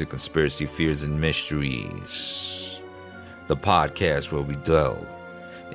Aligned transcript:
to 0.00 0.06
Conspiracy 0.06 0.64
Fears 0.64 1.02
and 1.02 1.20
Mysteries, 1.20 2.80
the 3.48 3.56
podcast 3.56 4.32
where 4.32 4.40
we 4.40 4.56
delve 4.56 5.06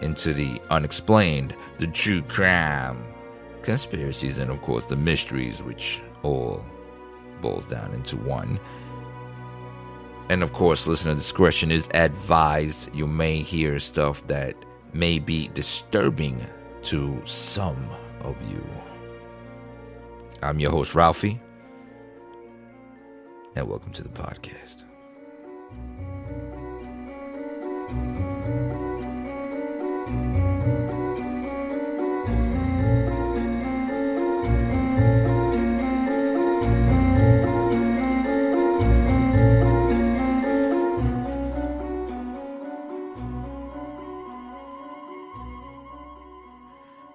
into 0.02 0.34
the 0.34 0.60
unexplained, 0.72 1.56
the 1.78 1.86
true 1.86 2.24
crime, 2.24 3.04
conspiracies, 3.62 4.40
and 4.40 4.50
of 4.50 4.64
course 4.64 4.86
the 4.86 4.96
mysteries, 4.96 5.62
which 5.62 6.02
all 6.24 6.66
boils 7.40 7.68
down 7.68 7.94
into 7.94 8.18
one. 8.18 8.60
And 10.30 10.42
of 10.42 10.54
course, 10.54 10.88
listener 10.88 11.14
discretion 11.14 11.72
is 11.72 11.88
advised. 11.94 12.90
You 12.96 13.06
may 13.06 13.44
hear 13.44 13.78
stuff 13.80 14.26
that 14.26 14.56
may 14.92 15.20
be 15.20 15.50
disturbing 15.50 16.48
to 16.86 17.22
some 17.26 17.92
of 18.22 18.42
you. 18.52 18.66
I'm 20.42 20.60
your 20.60 20.72
host, 20.72 20.96
Ralphie, 20.96 21.40
and 23.56 23.70
welcome 23.70 23.92
to 23.94 24.04
the 24.04 24.10
podcast. 24.10 24.84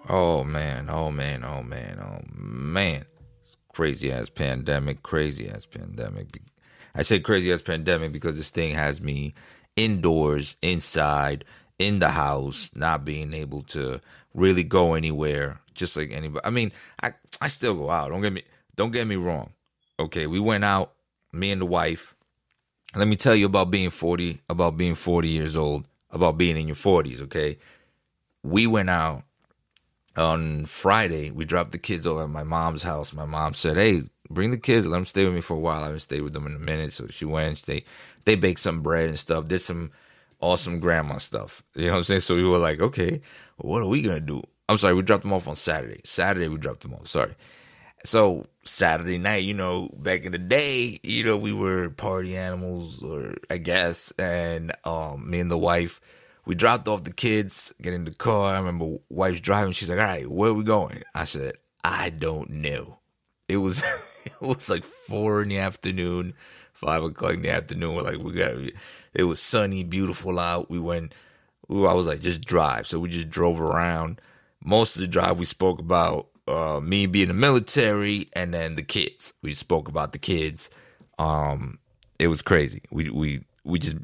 Oh 0.08 0.42
man, 0.42 0.88
oh 0.90 1.10
man, 1.12 1.44
oh. 1.44 1.59
Crazy 3.80 4.12
ass 4.12 4.28
pandemic, 4.28 5.02
crazy 5.02 5.48
ass 5.48 5.64
pandemic. 5.64 6.42
I 6.94 7.00
say 7.00 7.18
crazy 7.18 7.50
ass 7.50 7.62
pandemic 7.62 8.12
because 8.12 8.36
this 8.36 8.50
thing 8.50 8.74
has 8.74 9.00
me 9.00 9.32
indoors, 9.74 10.58
inside, 10.60 11.46
in 11.78 11.98
the 11.98 12.10
house, 12.10 12.70
not 12.74 13.06
being 13.06 13.32
able 13.32 13.62
to 13.62 14.02
really 14.34 14.64
go 14.64 14.92
anywhere, 14.92 15.60
just 15.74 15.96
like 15.96 16.10
anybody. 16.12 16.44
I 16.44 16.50
mean, 16.50 16.72
I 17.02 17.14
I 17.40 17.48
still 17.48 17.74
go 17.74 17.88
out. 17.88 18.10
Don't 18.10 18.20
get 18.20 18.34
me 18.34 18.42
don't 18.76 18.90
get 18.90 19.06
me 19.06 19.16
wrong. 19.16 19.54
Okay, 19.98 20.26
we 20.26 20.40
went 20.40 20.62
out, 20.62 20.92
me 21.32 21.50
and 21.50 21.62
the 21.62 21.66
wife. 21.66 22.14
Let 22.94 23.08
me 23.08 23.16
tell 23.16 23.34
you 23.34 23.46
about 23.46 23.70
being 23.70 23.88
40, 23.88 24.42
about 24.50 24.76
being 24.76 24.94
40 24.94 25.26
years 25.26 25.56
old, 25.56 25.88
about 26.10 26.36
being 26.36 26.58
in 26.58 26.66
your 26.66 26.76
40s, 26.76 27.22
okay? 27.22 27.56
We 28.42 28.66
went 28.66 28.90
out 28.90 29.22
on 30.16 30.64
Friday, 30.66 31.30
we 31.30 31.44
dropped 31.44 31.72
the 31.72 31.78
kids 31.78 32.06
over 32.06 32.22
at 32.22 32.30
my 32.30 32.42
mom's 32.42 32.82
house. 32.82 33.12
My 33.12 33.24
mom 33.24 33.54
said, 33.54 33.76
"Hey, 33.76 34.02
bring 34.28 34.50
the 34.50 34.58
kids. 34.58 34.86
Let 34.86 34.96
them 34.96 35.06
stay 35.06 35.24
with 35.24 35.34
me 35.34 35.40
for 35.40 35.54
a 35.54 35.60
while. 35.60 35.82
I 35.82 35.86
haven't 35.86 36.00
stayed 36.00 36.22
with 36.22 36.32
them 36.32 36.46
in 36.46 36.54
a 36.54 36.58
minute." 36.58 36.92
So 36.92 37.06
she 37.08 37.24
went. 37.24 37.62
They 37.62 37.84
they 38.24 38.34
baked 38.34 38.60
some 38.60 38.82
bread 38.82 39.08
and 39.08 39.18
stuff. 39.18 39.48
Did 39.48 39.60
some 39.60 39.90
awesome 40.40 40.80
grandma 40.80 41.18
stuff. 41.18 41.62
You 41.74 41.86
know 41.86 41.92
what 41.92 41.98
I'm 41.98 42.04
saying? 42.04 42.20
So 42.20 42.34
we 42.34 42.44
were 42.44 42.58
like, 42.58 42.80
"Okay, 42.80 43.20
what 43.56 43.82
are 43.82 43.88
we 43.88 44.02
gonna 44.02 44.20
do?" 44.20 44.42
I'm 44.68 44.78
sorry. 44.78 44.94
We 44.94 45.02
dropped 45.02 45.24
them 45.24 45.32
off 45.32 45.48
on 45.48 45.56
Saturday. 45.56 46.00
Saturday 46.04 46.48
we 46.48 46.56
dropped 46.56 46.82
them 46.82 46.94
off. 46.94 47.08
Sorry. 47.08 47.34
So 48.04 48.46
Saturday 48.64 49.18
night, 49.18 49.44
you 49.44 49.52
know, 49.52 49.90
back 49.98 50.24
in 50.24 50.32
the 50.32 50.38
day, 50.38 51.00
you 51.02 51.22
know, 51.24 51.36
we 51.36 51.52
were 51.52 51.90
party 51.90 52.36
animals, 52.36 53.02
or 53.02 53.34
I 53.50 53.58
guess, 53.58 54.10
and 54.18 54.72
um, 54.84 55.28
me 55.28 55.40
and 55.40 55.50
the 55.50 55.58
wife 55.58 56.00
we 56.44 56.54
dropped 56.54 56.88
off 56.88 57.04
the 57.04 57.12
kids, 57.12 57.72
get 57.80 57.92
in 57.92 58.04
the 58.04 58.10
car. 58.12 58.54
I 58.54 58.58
remember 58.58 58.98
wife's 59.08 59.40
driving. 59.40 59.72
She's 59.72 59.90
like, 59.90 59.98
"All 59.98 60.04
right, 60.04 60.30
where 60.30 60.50
are 60.50 60.54
we 60.54 60.64
going?" 60.64 61.02
I 61.14 61.24
said, 61.24 61.54
"I 61.84 62.10
don't 62.10 62.50
know." 62.50 62.98
It 63.48 63.58
was 63.58 63.82
it 64.24 64.40
was 64.40 64.68
like 64.68 64.84
four 64.84 65.42
in 65.42 65.48
the 65.48 65.58
afternoon, 65.58 66.34
five 66.72 67.02
o'clock 67.02 67.34
in 67.34 67.42
the 67.42 67.50
afternoon. 67.50 67.94
We're 67.94 68.02
like, 68.02 68.18
we 68.18 68.32
got. 68.32 68.54
It 69.12 69.24
was 69.24 69.40
sunny, 69.40 69.82
beautiful 69.84 70.38
out. 70.38 70.70
We 70.70 70.78
went. 70.78 71.14
Ooh, 71.70 71.86
I 71.86 71.94
was 71.94 72.06
like, 72.06 72.20
just 72.20 72.42
drive. 72.42 72.86
So 72.86 72.98
we 72.98 73.08
just 73.10 73.30
drove 73.30 73.60
around. 73.60 74.20
Most 74.62 74.96
of 74.96 75.00
the 75.00 75.06
drive, 75.06 75.38
we 75.38 75.44
spoke 75.44 75.78
about 75.78 76.28
uh, 76.48 76.80
me 76.80 77.06
being 77.06 77.24
in 77.24 77.28
the 77.28 77.34
military, 77.34 78.28
and 78.32 78.52
then 78.52 78.74
the 78.74 78.82
kids. 78.82 79.32
We 79.42 79.54
spoke 79.54 79.88
about 79.88 80.12
the 80.12 80.18
kids. 80.18 80.70
Um, 81.18 81.78
it 82.18 82.28
was 82.28 82.42
crazy. 82.42 82.82
We 82.90 83.10
we 83.10 83.44
we 83.64 83.78
just 83.78 83.96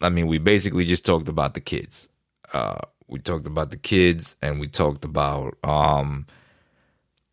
I 0.00 0.08
mean, 0.08 0.26
we 0.26 0.38
basically 0.38 0.84
just 0.84 1.04
talked 1.04 1.28
about 1.28 1.54
the 1.54 1.60
kids. 1.60 2.08
Uh, 2.52 2.78
we 3.08 3.18
talked 3.18 3.46
about 3.46 3.70
the 3.70 3.76
kids, 3.76 4.36
and 4.42 4.60
we 4.60 4.68
talked 4.68 5.04
about 5.04 5.56
um, 5.64 6.26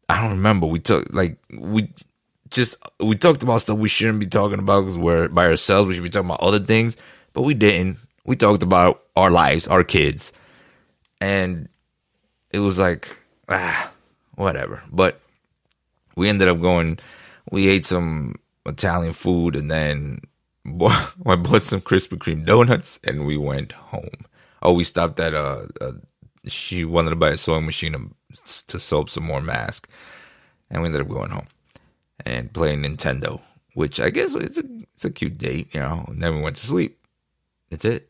I 0.10 0.22
don't 0.22 0.32
remember. 0.32 0.68
We 0.68 0.80
talked 0.80 1.14
like 1.14 1.38
we 1.50 1.90
just 2.50 2.76
we 3.00 3.16
talked 3.16 3.44
about 3.44 3.62
stuff 3.62 3.78
we 3.78 3.90
shouldn't 3.90 4.20
be 4.20 4.28
talking 4.28 4.60
about 4.60 4.82
because 4.82 4.98
we're 4.98 5.28
by 5.28 5.46
ourselves. 5.46 5.88
We 5.88 5.96
should 5.96 6.04
be 6.04 6.10
talking 6.10 6.30
about 6.30 6.42
other 6.42 6.60
things, 6.60 6.96
but 7.34 7.44
we 7.44 7.54
didn't. 7.54 7.98
We 8.26 8.36
talked 8.36 8.64
about 8.64 9.04
our 9.16 9.30
lives, 9.30 9.68
our 9.68 9.84
kids, 9.84 10.32
and 11.22 11.68
it 12.52 12.60
was 12.60 12.80
like 12.80 13.10
ah, 13.50 13.92
whatever. 14.36 14.82
But 14.92 15.20
we 16.16 16.30
ended 16.30 16.48
up 16.48 16.62
going. 16.62 17.00
We 17.52 17.68
ate 17.68 17.86
some 17.86 18.36
Italian 18.66 19.14
food, 19.14 19.56
and 19.56 19.70
then 19.70 20.22
I 21.26 21.36
bought 21.36 21.64
some 21.64 21.82
Krispy 21.82 22.18
Kreme 22.18 22.46
donuts 22.46 23.00
and 23.04 23.26
we 23.26 23.38
went 23.38 23.74
home. 23.74 24.26
Oh, 24.62 24.74
we 24.74 24.84
stopped 24.84 25.20
at 25.20 25.34
a, 25.34 25.70
a 25.80 25.94
she 26.50 26.86
wanted 26.86 27.12
to 27.12 27.16
buy 27.16 27.30
a 27.30 27.38
sewing 27.38 27.66
machine 27.66 27.94
to, 27.94 28.68
to 28.68 28.80
sew 28.80 29.02
up 29.02 29.10
some 29.10 29.24
more 29.24 29.42
masks, 29.42 29.90
and 30.70 30.82
we 30.82 30.88
ended 30.88 31.02
up 31.02 31.08
going 31.08 31.32
home 31.32 31.48
and 32.26 32.54
playing 32.54 32.84
Nintendo, 32.84 33.42
which 33.74 34.00
I 34.00 34.10
guess 34.10 34.34
it's 34.34 34.58
a 34.58 34.64
it's 34.94 35.06
a 35.06 35.12
cute 35.12 35.38
date, 35.38 35.74
you 35.74 35.82
know. 35.82 36.06
And 36.08 36.22
then 36.22 36.36
we 36.36 36.42
went 36.42 36.56
to 36.58 36.66
sleep. 36.66 37.00
That's 37.70 37.86
it. 37.86 38.10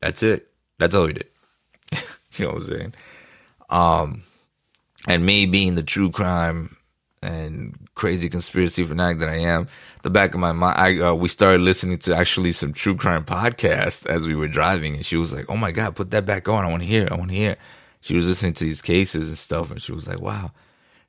That's 0.00 0.22
it. 0.22 0.50
That's 0.78 0.94
all 0.94 1.06
we 1.06 1.14
did. 1.14 1.28
you 1.92 2.46
know 2.46 2.52
what 2.52 2.62
I'm 2.62 2.68
saying? 2.68 2.94
Um, 3.70 4.22
and 5.06 5.24
me 5.26 5.46
being 5.46 5.74
the 5.74 5.82
true 5.82 6.10
crime 6.10 6.76
and 7.24 7.88
crazy 7.94 8.28
conspiracy 8.28 8.84
fanatic 8.84 9.18
that 9.20 9.28
I 9.28 9.38
am, 9.38 9.68
the 10.02 10.10
back 10.10 10.34
of 10.34 10.40
my 10.40 10.52
mind, 10.52 10.78
I 10.78 11.08
uh, 11.08 11.14
we 11.14 11.28
started 11.28 11.60
listening 11.62 11.98
to 11.98 12.16
actually 12.16 12.52
some 12.52 12.72
true 12.72 12.96
crime 12.96 13.24
podcast 13.24 14.06
as 14.06 14.26
we 14.26 14.34
were 14.36 14.48
driving, 14.48 14.94
and 14.94 15.06
she 15.06 15.16
was 15.16 15.32
like, 15.32 15.46
"Oh 15.48 15.56
my 15.56 15.72
god, 15.72 15.96
put 15.96 16.10
that 16.10 16.26
back 16.26 16.48
on! 16.48 16.64
I 16.64 16.70
want 16.70 16.82
to 16.82 16.88
hear! 16.88 17.08
I 17.10 17.16
want 17.16 17.30
to 17.30 17.36
hear!" 17.36 17.56
She 18.00 18.16
was 18.16 18.26
listening 18.26 18.52
to 18.54 18.64
these 18.64 18.82
cases 18.82 19.28
and 19.28 19.38
stuff, 19.38 19.70
and 19.70 19.82
she 19.82 19.92
was 19.92 20.06
like, 20.06 20.20
"Wow, 20.20 20.52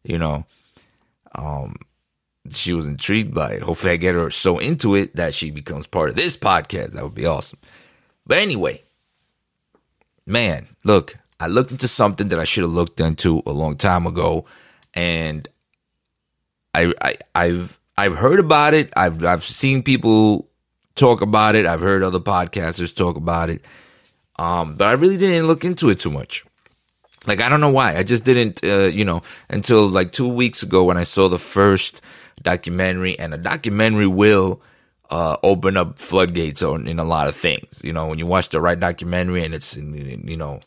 you 0.04 0.18
know." 0.18 0.46
Um, 1.34 1.76
she 2.52 2.74
was 2.74 2.88
intrigued 2.88 3.34
by 3.34 3.54
it. 3.54 3.64
Hopefully, 3.64 3.94
I 3.94 3.98
get 3.98 4.16
her 4.16 4.30
so 4.30 4.60
into 4.60 4.96
it 4.96 5.16
that 5.16 5.34
she 5.34 5.52
becomes 5.52 5.88
part 5.88 6.10
of 6.10 6.16
this 6.16 6.38
podcast. 6.38 6.92
That 6.92 7.04
would 7.04 7.16
be 7.16 7.26
awesome. 7.26 7.60
But 8.26 8.38
anyway, 8.38 8.82
man, 10.26 10.68
look, 10.84 11.18
I 11.40 11.48
looked 11.48 11.72
into 11.72 11.88
something 11.88 12.30
that 12.30 12.40
I 12.40 12.44
should 12.44 12.64
have 12.64 12.72
looked 12.72 13.00
into 13.00 13.44
a 13.46 13.52
long 13.52 13.76
time 13.78 14.08
ago, 14.08 14.46
and 14.94 15.48
I, 16.76 17.18
I've 17.34 17.80
I've 17.98 18.16
heard 18.16 18.40
about 18.40 18.74
it. 18.74 18.92
I've 18.96 19.24
I've 19.24 19.44
seen 19.44 19.84
people 19.84 20.50
talk 20.96 21.22
about 21.22 21.56
it. 21.56 21.66
I've 21.66 21.82
heard 21.82 22.04
other 22.04 22.20
podcasters 22.20 22.96
talk 22.96 23.18
about 23.18 23.50
it. 23.50 23.64
Um, 24.38 24.76
but 24.76 24.88
I 24.88 24.94
really 24.94 25.18
didn't 25.18 25.48
look 25.48 25.64
into 25.64 25.90
it 25.90 26.00
too 26.00 26.12
much. 26.12 26.46
Like 27.26 27.42
I 27.42 27.50
don't 27.50 27.62
know 27.62 27.70
why. 27.70 27.96
I 27.96 28.04
just 28.04 28.24
didn't. 28.24 28.64
Uh, 28.64 28.88
you 28.88 29.06
know, 29.06 29.22
until 29.50 29.88
like 29.88 30.12
two 30.12 30.28
weeks 30.28 30.64
ago 30.64 30.84
when 30.84 30.98
I 30.98 31.04
saw 31.04 31.30
the 31.30 31.40
first 31.40 32.02
documentary, 32.42 33.18
and 33.18 33.34
a 33.34 33.38
documentary 33.38 34.08
will 34.08 34.62
uh, 35.10 35.38
open 35.44 35.78
up 35.78 36.00
floodgates 36.00 36.62
on 36.62 36.88
in 36.88 37.00
a 37.00 37.04
lot 37.04 37.28
of 37.28 37.36
things. 37.36 37.82
You 37.84 37.94
know, 37.94 38.08
when 38.08 38.20
you 38.20 38.28
watch 38.28 38.50
the 38.50 38.62
right 38.62 38.80
documentary, 38.80 39.44
and 39.44 39.54
it's 39.54 39.76
you 39.78 40.38
know, 40.38 40.60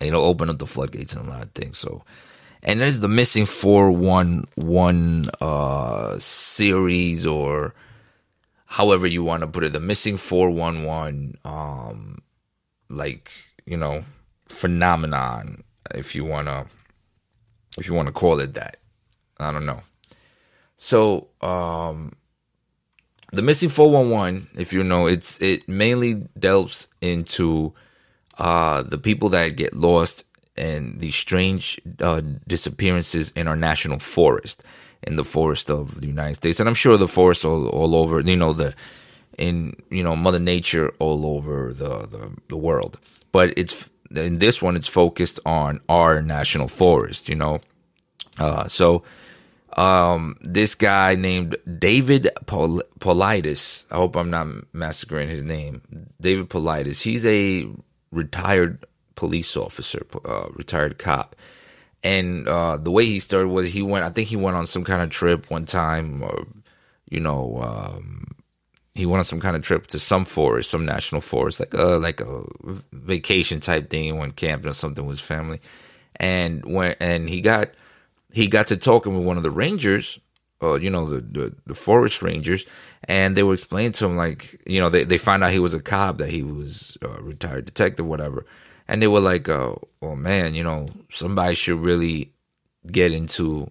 it'll 0.00 0.24
open 0.24 0.50
up 0.50 0.58
the 0.58 0.66
floodgates 0.66 1.14
in 1.14 1.20
a 1.20 1.28
lot 1.28 1.42
of 1.42 1.52
things. 1.52 1.78
So 1.78 2.02
and 2.62 2.80
there's 2.80 3.00
the 3.00 3.08
missing 3.08 3.46
411 3.46 5.30
uh, 5.40 6.18
series 6.18 7.26
or 7.26 7.74
however 8.66 9.06
you 9.06 9.24
want 9.24 9.40
to 9.42 9.46
put 9.48 9.64
it. 9.64 9.72
The 9.72 9.80
missing 9.80 10.16
411 10.16 11.38
um 11.44 12.18
like 12.88 13.32
you 13.64 13.76
know 13.76 14.04
phenomenon 14.46 15.64
if 15.94 16.14
you 16.14 16.24
want 16.24 16.46
to 16.46 16.66
if 17.78 17.86
you 17.88 17.94
want 17.94 18.06
to 18.06 18.12
call 18.12 18.38
it 18.40 18.54
that. 18.54 18.76
I 19.38 19.50
don't 19.50 19.66
know. 19.66 19.82
So 20.76 21.28
um 21.40 22.12
the 23.32 23.42
missing 23.42 23.70
411 23.70 24.48
if 24.56 24.72
you 24.72 24.84
know 24.84 25.06
it's 25.06 25.40
it 25.40 25.68
mainly 25.68 26.28
delves 26.38 26.86
into 27.00 27.72
uh 28.38 28.82
the 28.82 28.98
people 28.98 29.30
that 29.30 29.56
get 29.56 29.74
lost 29.74 30.24
and 30.56 31.00
these 31.00 31.14
strange 31.14 31.80
uh, 32.00 32.22
disappearances 32.46 33.32
in 33.34 33.48
our 33.48 33.56
national 33.56 33.98
forest, 33.98 34.62
in 35.02 35.16
the 35.16 35.24
forest 35.24 35.70
of 35.70 36.00
the 36.00 36.06
United 36.06 36.34
States, 36.34 36.60
and 36.60 36.68
I'm 36.68 36.74
sure 36.74 36.96
the 36.96 37.08
forest 37.08 37.44
all, 37.44 37.68
all 37.68 37.94
over, 37.94 38.20
you 38.20 38.36
know, 38.36 38.52
the 38.52 38.74
in 39.38 39.74
you 39.90 40.02
know 40.02 40.14
Mother 40.14 40.38
Nature 40.38 40.92
all 40.98 41.24
over 41.26 41.72
the, 41.72 42.06
the, 42.06 42.36
the 42.48 42.56
world. 42.56 42.98
But 43.32 43.54
it's 43.56 43.88
in 44.14 44.38
this 44.38 44.60
one, 44.60 44.76
it's 44.76 44.86
focused 44.86 45.40
on 45.46 45.80
our 45.88 46.20
national 46.20 46.68
forest, 46.68 47.28
you 47.28 47.34
know. 47.34 47.60
Uh, 48.38 48.68
so 48.68 49.02
um, 49.76 50.36
this 50.42 50.74
guy 50.74 51.14
named 51.14 51.56
David 51.78 52.28
Pol- 52.46 52.82
Paulides. 52.98 53.84
I 53.90 53.96
hope 53.96 54.16
I'm 54.16 54.30
not 54.30 54.48
massacring 54.72 55.28
his 55.28 55.44
name. 55.44 55.82
David 56.20 56.50
Paulides. 56.50 57.02
He's 57.02 57.24
a 57.24 57.66
retired 58.10 58.84
police 59.14 59.56
officer, 59.56 60.06
uh, 60.24 60.48
retired 60.54 60.98
cop. 60.98 61.36
And 62.04 62.48
uh, 62.48 62.78
the 62.78 62.90
way 62.90 63.06
he 63.06 63.20
started 63.20 63.48
was 63.48 63.72
he 63.72 63.82
went. 63.82 64.04
I 64.04 64.10
think 64.10 64.28
he 64.28 64.36
went 64.36 64.56
on 64.56 64.66
some 64.66 64.84
kind 64.84 65.02
of 65.02 65.10
trip 65.10 65.50
one 65.50 65.66
time, 65.66 66.22
or 66.22 66.46
you 67.08 67.20
know, 67.20 67.58
um, 67.62 68.26
he 68.94 69.06
went 69.06 69.20
on 69.20 69.24
some 69.24 69.40
kind 69.40 69.54
of 69.54 69.62
trip 69.62 69.86
to 69.88 69.98
some 70.00 70.24
forest, 70.24 70.70
some 70.70 70.84
national 70.84 71.20
forest, 71.20 71.60
like 71.60 71.74
a 71.74 71.98
like 71.98 72.20
a 72.20 72.42
vacation 72.92 73.60
type 73.60 73.88
thing. 73.88 74.04
He 74.04 74.12
went 74.12 74.36
camping 74.36 74.68
or 74.68 74.74
something 74.74 75.06
with 75.06 75.18
his 75.18 75.26
family, 75.26 75.60
and 76.16 76.64
when 76.64 76.96
and 77.00 77.28
he 77.28 77.40
got 77.40 77.70
he 78.32 78.48
got 78.48 78.66
to 78.68 78.76
talking 78.76 79.16
with 79.16 79.24
one 79.24 79.36
of 79.36 79.42
the 79.42 79.50
rangers, 79.50 80.18
uh, 80.62 80.74
you 80.74 80.90
know, 80.90 81.06
the, 81.06 81.20
the, 81.20 81.54
the 81.66 81.74
forest 81.74 82.22
rangers, 82.22 82.64
and 83.04 83.36
they 83.36 83.42
were 83.42 83.54
explaining 83.54 83.92
to 83.92 84.06
him 84.06 84.16
like, 84.16 84.60
you 84.66 84.80
know, 84.80 84.88
they 84.88 85.04
they 85.04 85.18
found 85.18 85.44
out 85.44 85.52
he 85.52 85.58
was 85.58 85.74
a 85.74 85.80
cop, 85.80 86.18
that 86.18 86.30
he 86.30 86.42
was 86.42 86.96
a 87.02 87.08
retired 87.22 87.66
detective, 87.66 88.06
whatever, 88.06 88.46
and 88.92 89.02
they 89.02 89.08
were 89.08 89.20
like, 89.20 89.48
uh, 89.48 89.74
oh 90.02 90.16
man, 90.16 90.54
you 90.54 90.62
know, 90.62 90.88
somebody 91.10 91.54
should 91.54 91.80
really 91.80 92.32
get 92.86 93.12
into 93.12 93.70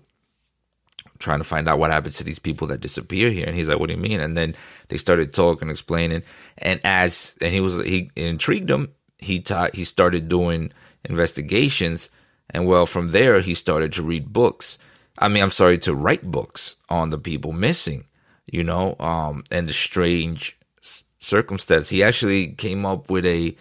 trying 1.20 1.40
to 1.40 1.44
find 1.44 1.70
out 1.70 1.78
what 1.78 1.92
happened 1.92 2.16
to 2.16 2.24
these 2.24 2.40
people 2.40 2.68
that 2.68 2.82
disappear 2.82 3.30
here. 3.30 3.46
And 3.46 3.56
he's 3.56 3.70
like, 3.70 3.80
what 3.80 3.88
do 3.88 3.94
you 3.94 4.02
mean? 4.02 4.20
And 4.20 4.36
then 4.36 4.56
they 4.88 4.98
started 4.98 5.34
talking, 5.34 5.70
explaining, 5.70 6.24
and 6.58 6.82
as 6.84 7.36
and 7.42 7.54
he 7.54 7.62
was 7.62 7.78
he 7.86 8.10
intrigued 8.16 8.70
him. 8.70 8.90
He 9.18 9.40
taught 9.40 9.76
he 9.76 9.84
started 9.84 10.28
doing 10.28 10.72
investigations 11.06 12.10
and 12.52 12.68
well, 12.68 12.86
from 12.86 13.10
there, 13.12 13.40
he 13.40 13.54
started 13.54 13.94
to 13.94 14.04
read 14.04 14.32
books. 14.32 14.78
I 15.18 15.30
mean, 15.30 15.42
I'm 15.42 15.52
sorry, 15.52 15.78
to 15.80 15.96
write 15.96 16.24
books 16.24 16.76
on 16.90 17.10
the 17.10 17.18
people 17.18 17.54
missing, 17.54 18.06
you 18.46 18.64
know, 18.64 18.96
um, 19.00 19.44
and 19.50 19.68
the 19.68 19.74
strange 19.74 20.58
circumstance. 21.20 21.90
He 21.90 22.04
actually 22.04 22.50
came 22.50 22.86
up 22.86 23.10
with 23.10 23.26
a, 23.26 23.56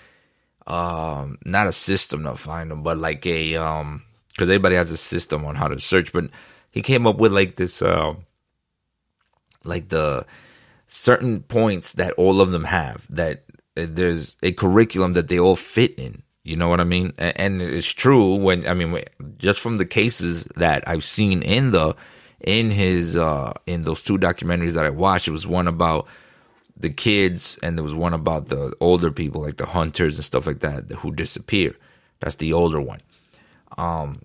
um, 0.67 1.39
not 1.45 1.67
a 1.67 1.73
system 1.73 2.25
to 2.25 2.37
find 2.37 2.71
them, 2.71 2.83
but 2.83 2.99
like 2.99 3.25
a, 3.27 3.57
um, 3.57 4.03
cause 4.37 4.49
everybody 4.49 4.77
has 4.77 4.91
a 4.91 4.97
system 4.97 5.45
on 5.45 5.55
how 5.55 5.69
to 5.69 5.81
search, 5.81 6.13
but 6.13 6.31
he 6.71 6.83
came 6.83 7.07
up 7.07 7.17
with 7.17 7.33
like 7.33 7.57
this, 7.57 7.83
uh, 7.83 8.15
like 9.65 9.89
the 9.89 10.25
certain 10.87 11.41
points 11.43 11.93
that 11.93 12.13
all 12.15 12.41
of 12.41 12.51
them 12.51 12.65
have 12.65 13.07
that 13.11 13.45
uh, 13.77 13.87
there's 13.89 14.37
a 14.43 14.53
curriculum 14.53 15.13
that 15.13 15.29
they 15.29 15.39
all 15.39 15.57
fit 15.57 15.97
in 15.99 16.23
you 16.43 16.57
know 16.57 16.69
what 16.69 16.81
I 16.81 16.85
mean? 16.85 17.13
And 17.19 17.61
it's 17.61 17.87
true 17.87 18.35
when 18.35 18.67
I 18.67 18.75
mean 18.75 19.03
just 19.37 19.61
from 19.61 19.79
the 19.79 19.85
cases 19.85 20.45
that 20.57 20.83
I've 20.89 21.05
seen 21.05 21.43
in 21.43 21.73
the 21.73 21.95
in 22.41 22.71
his 22.71 23.17
uh 23.17 23.53
in 23.67 23.85
those 23.85 24.01
two 24.01 24.19
documentaries 24.19 24.73
that 24.73 24.87
I 24.87 24.91
watched, 24.91 25.29
it 25.29 25.33
was 25.33 25.47
one 25.47 25.69
about 25.69 26.07
the 26.81 26.91
kids 26.91 27.59
and 27.63 27.77
there 27.77 27.83
was 27.83 27.95
one 27.95 28.15
about 28.15 28.49
the 28.49 28.75
older 28.81 29.11
people 29.11 29.43
like 29.43 29.57
the 29.57 29.67
hunters 29.67 30.17
and 30.17 30.25
stuff 30.25 30.47
like 30.47 30.61
that 30.61 30.91
who 30.93 31.13
disappear. 31.13 31.75
That's 32.21 32.37
the 32.37 32.53
older 32.53 32.81
one. 32.81 33.01
Um 33.77 34.23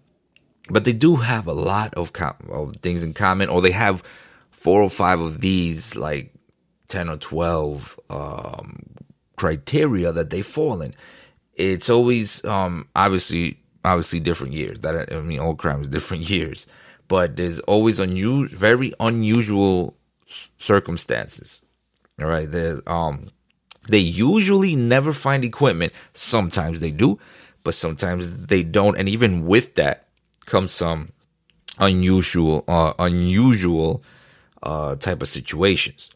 but 0.67 0.83
they 0.83 0.93
do 0.93 1.17
have 1.17 1.45
a 1.45 1.53
lot 1.53 1.93
of, 1.93 2.11
com- 2.11 2.49
of 2.49 2.77
things 2.77 3.03
in 3.03 3.13
common 3.13 3.49
or 3.49 3.61
they 3.61 3.71
have 3.71 4.01
four 4.49 4.81
or 4.81 4.89
five 4.89 5.19
of 5.21 5.41
these 5.41 5.95
like 5.95 6.33
10 6.87 7.09
or 7.09 7.17
12 7.17 7.99
um 8.09 8.83
criteria 9.35 10.11
that 10.11 10.29
they 10.29 10.41
fall 10.41 10.81
in 10.81 10.95
it's 11.55 11.89
always 11.89 12.43
um, 12.45 12.87
obviously 12.95 13.57
obviously 13.83 14.19
different 14.19 14.53
years. 14.53 14.79
That 14.81 15.11
I 15.11 15.21
mean, 15.21 15.39
all 15.39 15.55
crimes 15.55 15.87
different 15.87 16.29
years, 16.29 16.67
but 17.07 17.37
there's 17.37 17.59
always 17.61 17.99
unusual, 17.99 18.57
very 18.57 18.93
unusual 18.99 19.95
circumstances. 20.57 21.61
All 22.21 22.27
right, 22.27 22.49
there's 22.49 22.81
um, 22.87 23.29
they 23.87 23.99
usually 23.99 24.75
never 24.75 25.13
find 25.13 25.43
equipment. 25.43 25.93
Sometimes 26.13 26.79
they 26.79 26.91
do, 26.91 27.19
but 27.63 27.73
sometimes 27.73 28.29
they 28.29 28.63
don't. 28.63 28.97
And 28.97 29.09
even 29.09 29.45
with 29.45 29.75
that 29.75 30.07
comes 30.45 30.71
some 30.71 31.11
unusual, 31.77 32.63
uh, 32.67 32.93
unusual 32.99 34.03
uh, 34.63 34.95
type 34.95 35.21
of 35.21 35.27
situations. 35.27 36.09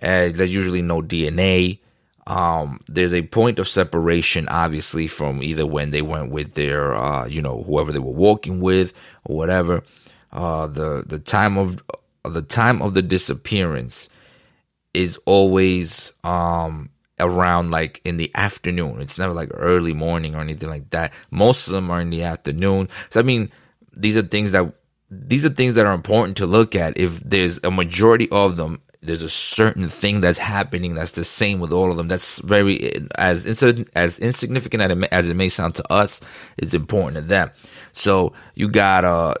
There's 0.00 0.52
usually 0.52 0.82
no 0.82 1.02
DNA 1.02 1.80
um, 2.26 2.80
there's 2.88 3.14
a 3.14 3.22
point 3.22 3.58
of 3.58 3.68
separation, 3.68 4.48
obviously, 4.48 5.06
from 5.06 5.42
either 5.42 5.64
when 5.64 5.90
they 5.90 6.02
went 6.02 6.30
with 6.30 6.54
their, 6.54 6.94
uh, 6.94 7.26
you 7.26 7.40
know, 7.40 7.62
whoever 7.62 7.92
they 7.92 8.00
were 8.00 8.10
walking 8.10 8.60
with 8.60 8.92
or 9.24 9.36
whatever. 9.36 9.82
Uh, 10.32 10.66
the 10.66 11.04
the 11.06 11.20
time 11.20 11.56
of 11.56 11.82
the 12.24 12.42
time 12.42 12.82
of 12.82 12.94
the 12.94 13.02
disappearance 13.02 14.08
is 14.96 15.18
always 15.24 16.12
um 16.24 16.90
around 17.18 17.70
like 17.70 18.00
in 18.04 18.16
the 18.16 18.30
afternoon. 18.34 19.00
It's 19.00 19.18
never 19.18 19.32
like 19.32 19.50
early 19.54 19.94
morning 19.94 20.34
or 20.34 20.40
anything 20.40 20.68
like 20.68 20.90
that. 20.90 21.12
Most 21.30 21.66
of 21.66 21.72
them 21.72 21.90
are 21.90 22.00
in 22.00 22.10
the 22.10 22.24
afternoon. 22.24 22.88
So 23.10 23.20
I 23.20 23.22
mean, 23.22 23.50
these 23.94 24.16
are 24.16 24.22
things 24.22 24.52
that 24.52 24.72
these 25.10 25.44
are 25.44 25.50
things 25.50 25.74
that 25.74 25.86
are 25.86 25.94
important 25.94 26.36
to 26.38 26.46
look 26.46 26.74
at. 26.74 26.98
If 26.98 27.20
there's 27.20 27.60
a 27.62 27.70
majority 27.70 28.28
of 28.30 28.56
them 28.56 28.80
there's 29.06 29.22
a 29.22 29.30
certain 29.30 29.88
thing 29.88 30.20
that's 30.20 30.38
happening 30.38 30.94
that's 30.94 31.12
the 31.12 31.24
same 31.24 31.60
with 31.60 31.72
all 31.72 31.90
of 31.90 31.96
them. 31.96 32.08
That's 32.08 32.38
very 32.40 33.08
as 33.16 33.46
as 33.94 34.18
insignificant 34.18 35.04
as 35.12 35.30
it 35.30 35.34
may 35.34 35.48
sound 35.48 35.76
to 35.76 35.92
us, 35.92 36.20
is 36.58 36.74
important 36.74 37.16
to 37.16 37.22
them. 37.22 37.50
So 37.92 38.32
you 38.54 38.68
got 38.68 39.04
uh, 39.04 39.34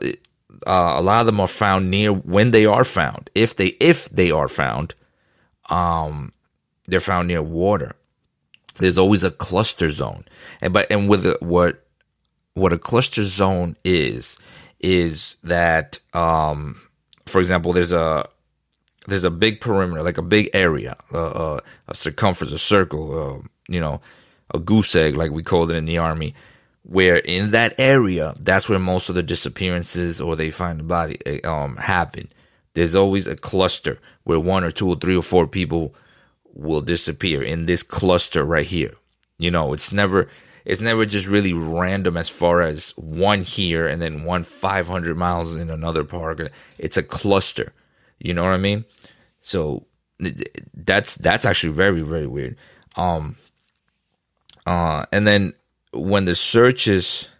uh, 0.66 0.94
a 0.96 1.02
lot 1.02 1.20
of 1.20 1.26
them 1.26 1.40
are 1.40 1.48
found 1.48 1.90
near 1.90 2.12
when 2.12 2.50
they 2.52 2.66
are 2.66 2.84
found. 2.84 3.30
If 3.34 3.56
they 3.56 3.68
if 3.80 4.08
they 4.10 4.30
are 4.30 4.48
found, 4.48 4.94
um, 5.70 6.32
they're 6.86 7.00
found 7.00 7.28
near 7.28 7.42
water. 7.42 7.94
There's 8.78 8.98
always 8.98 9.24
a 9.24 9.30
cluster 9.30 9.90
zone, 9.90 10.24
and 10.60 10.72
but 10.72 10.90
and 10.90 11.08
with 11.08 11.40
what 11.40 11.84
what 12.54 12.72
a 12.72 12.78
cluster 12.78 13.24
zone 13.24 13.76
is 13.84 14.38
is 14.80 15.36
that 15.42 15.98
um, 16.12 16.80
for 17.26 17.40
example, 17.40 17.72
there's 17.72 17.92
a 17.92 18.28
there's 19.06 19.24
a 19.24 19.30
big 19.30 19.60
perimeter, 19.60 20.02
like 20.02 20.18
a 20.18 20.22
big 20.22 20.50
area, 20.52 20.96
uh, 21.12 21.30
uh, 21.30 21.60
a 21.88 21.94
circumference, 21.94 22.52
a 22.52 22.58
circle, 22.58 23.40
uh, 23.42 23.48
you 23.68 23.80
know, 23.80 24.00
a 24.54 24.58
goose 24.58 24.94
egg, 24.96 25.16
like 25.16 25.30
we 25.30 25.42
called 25.42 25.70
it 25.70 25.76
in 25.76 25.84
the 25.84 25.98
army, 25.98 26.34
where 26.82 27.16
in 27.16 27.52
that 27.52 27.74
area, 27.78 28.34
that's 28.40 28.68
where 28.68 28.78
most 28.78 29.08
of 29.08 29.14
the 29.14 29.22
disappearances 29.22 30.20
or 30.20 30.36
they 30.36 30.50
find 30.50 30.80
the 30.80 30.84
body 30.84 31.18
eh, 31.26 31.40
um, 31.44 31.76
happen. 31.76 32.28
There's 32.76 32.94
always 32.94 33.26
a 33.26 33.36
cluster 33.36 33.98
where 34.24 34.38
one 34.38 34.62
or 34.62 34.70
two 34.70 34.86
or 34.90 34.96
three 34.96 35.16
or 35.16 35.22
four 35.22 35.46
people 35.46 35.94
will 36.52 36.82
disappear 36.82 37.42
in 37.42 37.64
this 37.64 37.82
cluster 37.82 38.44
right 38.44 38.66
here. 38.66 38.92
You 39.38 39.50
know, 39.50 39.72
it's 39.72 39.92
never 39.92 40.28
it's 40.66 40.82
never 40.82 41.06
just 41.06 41.26
really 41.26 41.54
random 41.54 42.18
as 42.18 42.28
far 42.28 42.60
as 42.60 42.90
one 42.98 43.40
here 43.40 43.86
and 43.86 44.02
then 44.02 44.24
one 44.24 44.44
500 44.44 45.16
miles 45.16 45.56
in 45.56 45.70
another 45.70 46.04
park. 46.04 46.52
It's 46.76 46.98
a 46.98 47.02
cluster. 47.02 47.72
You 48.18 48.34
know 48.34 48.42
what 48.42 48.52
I 48.52 48.58
mean? 48.58 48.84
So 49.40 49.86
that's 50.74 51.14
that's 51.14 51.46
actually 51.46 51.72
very 51.72 52.02
very 52.02 52.26
weird. 52.26 52.58
Um 52.96 53.36
uh 54.66 55.06
and 55.12 55.26
then 55.26 55.54
when 55.94 56.26
the 56.26 56.34
searches 56.34 57.30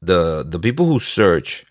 the 0.00 0.46
the 0.48 0.58
people 0.58 0.86
who 0.86 0.98
search 0.98 1.66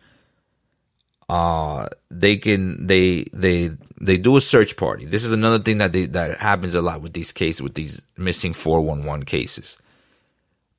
uh 1.30 1.88
they 2.12 2.38
can 2.38 2.88
they 2.88 3.26
they 3.34 3.72
they 4.02 4.18
do 4.18 4.38
a 4.38 4.42
search 4.42 4.78
party. 4.78 5.06
This 5.06 5.24
is 5.24 5.32
another 5.32 5.60
thing 5.60 5.78
that 5.78 5.94
they 5.94 6.06
that 6.08 6.40
happens 6.40 6.76
a 6.76 6.82
lot 6.82 7.02
with 7.02 7.14
these 7.14 7.32
cases 7.32 7.62
with 7.62 7.76
these 7.76 8.02
missing 8.18 8.54
411 8.54 9.26
cases. 9.26 9.78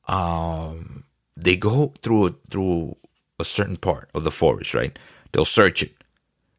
Um 0.08 1.04
they 1.36 1.56
go 1.56 1.92
through 2.02 2.26
a, 2.28 2.34
through 2.50 2.96
a 3.38 3.44
certain 3.44 3.76
part 3.76 4.10
of 4.14 4.24
the 4.24 4.30
forest, 4.30 4.74
right? 4.74 4.98
They'll 5.32 5.44
search 5.44 5.82
it. 5.82 5.92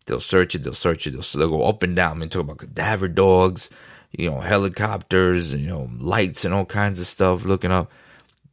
They'll 0.05 0.19
search 0.19 0.55
it. 0.55 0.63
They'll 0.63 0.74
search 0.74 1.05
it. 1.07 1.12
They'll, 1.12 1.21
they'll 1.21 1.57
go 1.57 1.65
up 1.65 1.83
and 1.83 1.95
down. 1.95 2.17
I 2.17 2.19
mean, 2.19 2.29
talk 2.29 2.41
about 2.41 2.57
cadaver 2.57 3.07
dogs, 3.07 3.69
you 4.12 4.29
know, 4.29 4.39
helicopters, 4.39 5.53
you 5.53 5.67
know, 5.67 5.89
lights 5.98 6.43
and 6.43 6.53
all 6.53 6.65
kinds 6.65 7.00
of 7.00 7.07
stuff. 7.07 7.45
Looking 7.45 7.71
up, 7.71 7.91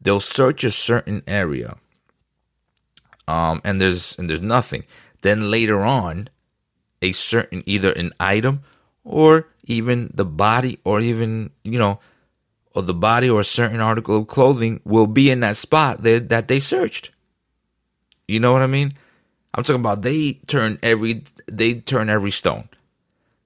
they'll 0.00 0.21
search 0.21 0.64
a 0.64 0.71
certain 0.71 1.23
area, 1.26 1.76
um, 3.26 3.61
and 3.64 3.80
there's 3.80 4.16
and 4.18 4.28
there's 4.28 4.42
nothing. 4.42 4.85
Then 5.22 5.50
later 5.50 5.80
on, 5.80 6.28
a 7.02 7.12
certain 7.12 7.62
either 7.66 7.92
an 7.92 8.12
item 8.18 8.62
or 9.04 9.48
even 9.64 10.10
the 10.14 10.25
body 10.25 10.78
or 10.84 11.00
even 11.00 11.50
you 11.64 11.78
know 11.78 12.00
or 12.75 12.82
the 12.82 12.94
body 12.94 13.28
or 13.28 13.40
a 13.40 13.44
certain 13.44 13.80
article 13.80 14.18
of 14.18 14.28
clothing 14.28 14.80
will 14.84 15.06
be 15.06 15.30
in 15.30 15.40
that 15.40 15.56
spot 15.56 16.02
that, 16.02 16.28
that 16.28 16.48
they 16.48 16.60
searched. 16.60 17.10
You 18.26 18.40
know 18.40 18.52
what 18.52 18.62
I 18.62 18.66
mean? 18.66 18.94
I'm 19.54 19.64
talking 19.64 19.80
about 19.80 20.02
they 20.02 20.34
turn 20.46 20.78
every 20.82 21.25
they 21.46 21.75
turn 21.75 22.10
every 22.10 22.30
stone. 22.30 22.68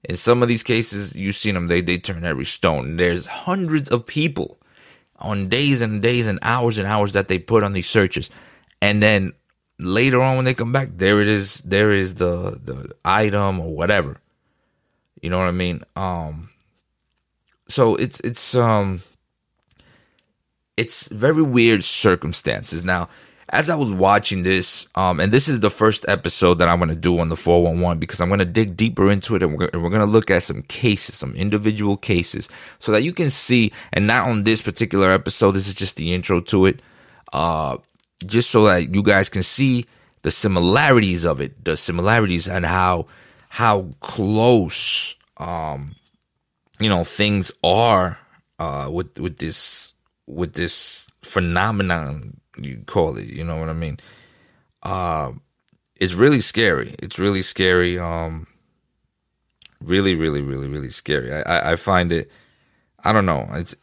In 0.03 0.17
some 0.17 0.43
of 0.43 0.49
these 0.49 0.63
cases, 0.63 1.15
you've 1.15 1.37
seen 1.37 1.53
them. 1.53 1.67
They 1.67 1.81
they 1.81 1.97
turn 1.97 2.25
every 2.25 2.45
stone. 2.45 2.97
There's 2.97 3.25
hundreds 3.25 3.89
of 3.89 4.05
people 4.05 4.59
on 5.17 5.47
days 5.47 5.81
and 5.81 6.01
days 6.01 6.27
and 6.27 6.39
hours 6.41 6.77
and 6.77 6.85
hours 6.85 7.13
that 7.13 7.29
they 7.29 7.39
put 7.39 7.63
on 7.63 7.71
these 7.71 7.87
searches, 7.87 8.29
and 8.81 9.01
then 9.01 9.31
later 9.79 10.21
on 10.21 10.35
when 10.35 10.45
they 10.45 10.53
come 10.53 10.71
back, 10.71 10.89
there 10.95 11.21
it 11.21 11.27
is. 11.27 11.57
There 11.59 11.91
is 11.91 12.15
the 12.15 12.59
the 12.63 12.91
item 13.03 13.59
or 13.59 13.73
whatever. 13.73 14.17
You 15.21 15.29
know 15.29 15.39
what 15.39 15.47
I 15.47 15.51
mean? 15.51 15.83
Um. 15.95 16.49
So 17.67 17.95
it's 17.95 18.19
it's 18.21 18.55
um. 18.55 19.01
It's 20.75 21.07
very 21.07 21.43
weird 21.43 21.83
circumstances 21.83 22.83
now 22.83 23.09
as 23.53 23.69
I 23.69 23.75
was 23.75 23.91
watching 23.91 24.41
this, 24.41 24.87
um, 24.95 25.19
and 25.19 25.31
this 25.31 25.47
is 25.47 25.59
the 25.59 25.69
first 25.69 26.05
episode 26.07 26.55
that 26.55 26.67
I'm 26.67 26.79
going 26.79 26.89
to 26.89 26.95
do 26.95 27.19
on 27.19 27.29
the 27.29 27.35
411 27.35 27.99
because 27.99 28.19
I'm 28.19 28.29
going 28.29 28.39
to 28.39 28.45
dig 28.45 28.75
deeper 28.75 29.11
into 29.11 29.35
it 29.35 29.43
and 29.43 29.51
we're, 29.51 29.69
we're 29.73 29.89
going 29.89 29.99
to 29.99 30.07
look 30.07 30.31
at 30.31 30.41
some 30.41 30.63
cases, 30.63 31.15
some 31.15 31.35
individual 31.35 31.95
cases, 31.95 32.49
so 32.79 32.91
that 32.91 33.03
you 33.03 33.13
can 33.13 33.29
see, 33.29 33.71
and 33.93 34.07
not 34.07 34.27
on 34.27 34.43
this 34.43 34.59
particular 34.59 35.11
episode, 35.11 35.51
this 35.51 35.67
is 35.67 35.75
just 35.75 35.97
the 35.97 36.15
intro 36.15 36.39
to 36.41 36.65
it, 36.65 36.81
uh, 37.31 37.77
just 38.23 38.49
so 38.49 38.65
that 38.65 38.93
you 38.93 39.03
guys 39.03 39.29
can 39.29 39.43
see 39.43 39.85
the 40.21 40.31
similarities 40.31 41.25
of 41.25 41.41
it, 41.41 41.63
the 41.63 41.77
similarities 41.77 42.47
and 42.47 42.65
how 42.65 43.07
how 43.49 43.89
close, 43.99 45.15
um, 45.37 45.95
you 46.79 46.89
know, 46.89 47.03
things 47.03 47.51
are 47.63 48.17
uh, 48.59 48.89
with 48.91 49.17
with 49.19 49.37
this 49.37 49.93
with 50.27 50.53
this 50.53 51.07
phenomenon 51.21 52.39
you 52.57 52.83
call 52.85 53.17
it. 53.17 53.25
You 53.25 53.43
know 53.43 53.57
what 53.57 53.69
I 53.69 53.73
mean? 53.73 53.99
Uh, 54.81 55.31
it's 55.95 56.13
really 56.13 56.41
scary. 56.41 56.95
It's 56.99 57.19
really 57.19 57.41
scary. 57.41 57.97
Um, 57.97 58.47
really, 59.81 60.15
really, 60.15 60.41
really, 60.41 60.67
really 60.67 60.89
scary. 60.89 61.33
I, 61.33 61.41
I, 61.41 61.71
I 61.71 61.75
find 61.75 62.11
it. 62.11 62.31
I 63.03 63.11
don't 63.11 63.25
know. 63.25 63.47
It's 63.51 63.75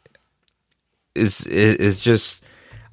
it's 1.15 1.47
it's 1.47 2.01
just. 2.01 2.45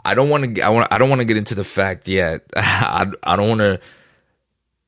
I 0.07 0.15
don't 0.15 0.29
want 0.29 0.55
to. 0.55 0.61
I 0.61 0.69
want. 0.69 0.87
I 0.89 0.97
don't 0.97 1.09
want 1.09 1.19
to 1.19 1.25
get 1.25 1.35
into 1.35 1.53
the 1.53 1.65
fact 1.65 2.07
yet. 2.07 2.43
I 2.55 3.11
I 3.23 3.35
don't 3.35 3.49
want 3.49 3.59
to 3.59 3.81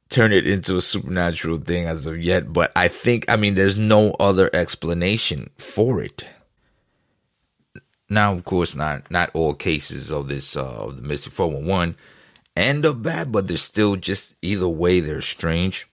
turn 0.08 0.32
it 0.32 0.48
into 0.48 0.78
a 0.78 0.82
supernatural 0.82 1.58
thing 1.58 1.88
as 1.88 2.06
of 2.06 2.18
yet. 2.18 2.54
But 2.54 2.72
I 2.74 2.88
think. 2.88 3.26
I 3.28 3.36
mean, 3.36 3.56
there's 3.56 3.76
no 3.76 4.12
other 4.14 4.50
explanation 4.54 5.50
for 5.58 6.02
it. 6.02 6.26
Now, 8.10 8.32
of 8.32 8.46
course, 8.46 8.76
not 8.76 9.12
not 9.12 9.30
all 9.34 9.54
cases 9.54 10.10
of 10.10 10.30
this 10.30 10.56
uh, 10.56 10.64
of 10.64 10.96
the 10.96 11.02
Missing 11.02 11.34
411 11.34 11.96
end 12.56 12.86
up 12.86 13.04
bad, 13.04 13.32
but 13.34 13.50
they're 13.50 13.58
still 13.58 13.98
just 13.98 14.38
either 14.42 14.70
way 14.70 15.02
they're 15.02 15.22
strange. 15.22 15.86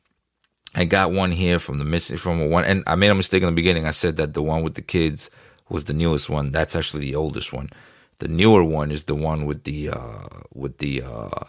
I 0.73 0.85
got 0.85 1.11
one 1.11 1.33
here 1.33 1.59
from 1.59 1.79
the 1.79 1.85
Missing 1.85 2.19
411, 2.19 2.71
and 2.71 2.85
I 2.87 2.95
made 2.95 3.11
a 3.11 3.15
mistake 3.15 3.43
in 3.43 3.49
the 3.49 3.55
beginning. 3.55 3.87
I 3.87 3.91
said 3.91 4.19
that 4.19 4.35
the 4.35 4.43
one 4.43 4.63
with 4.63 4.75
the 4.75 4.83
kids 4.83 5.31
was 5.69 5.85
the 5.85 5.95
newest 5.95 6.29
one. 6.29 6.53
That's 6.53 6.77
actually 6.77 7.01
the 7.01 7.17
oldest 7.17 7.53
one. 7.53 7.71
The 8.19 8.29
newer 8.29 8.65
one 8.65 8.91
is 8.91 9.05
the 9.05 9.15
one 9.15 9.45
with 9.45 9.65
the 9.65 9.91
uh, 9.91 10.29
with 10.55 10.79
the 10.79 11.03
uh, 11.03 11.45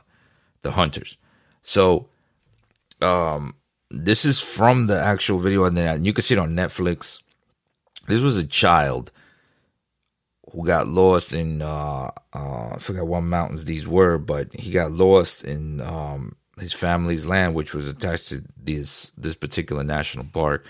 the 0.63 0.71
hunters. 0.71 1.17
So, 1.61 2.07
um, 3.01 3.55
this 3.89 4.25
is 4.25 4.41
from 4.41 4.87
the 4.87 4.99
actual 4.99 5.39
video, 5.39 5.63
and 5.65 6.05
you 6.05 6.13
can 6.13 6.23
see 6.23 6.35
it 6.35 6.39
on 6.39 6.55
Netflix. 6.55 7.21
This 8.07 8.21
was 8.21 8.37
a 8.37 8.45
child 8.45 9.11
who 10.51 10.65
got 10.65 10.87
lost 10.87 11.33
in 11.33 11.61
uh, 11.61 12.11
uh, 12.33 12.69
I 12.73 12.77
forgot 12.79 13.07
what 13.07 13.21
mountains 13.21 13.65
these 13.65 13.87
were, 13.87 14.17
but 14.17 14.53
he 14.53 14.71
got 14.71 14.91
lost 14.91 15.43
in 15.43 15.81
um, 15.81 16.35
his 16.59 16.73
family's 16.73 17.25
land, 17.25 17.53
which 17.53 17.73
was 17.73 17.87
attached 17.87 18.29
to 18.29 18.43
this 18.57 19.11
this 19.17 19.35
particular 19.35 19.83
national 19.83 20.25
park, 20.33 20.65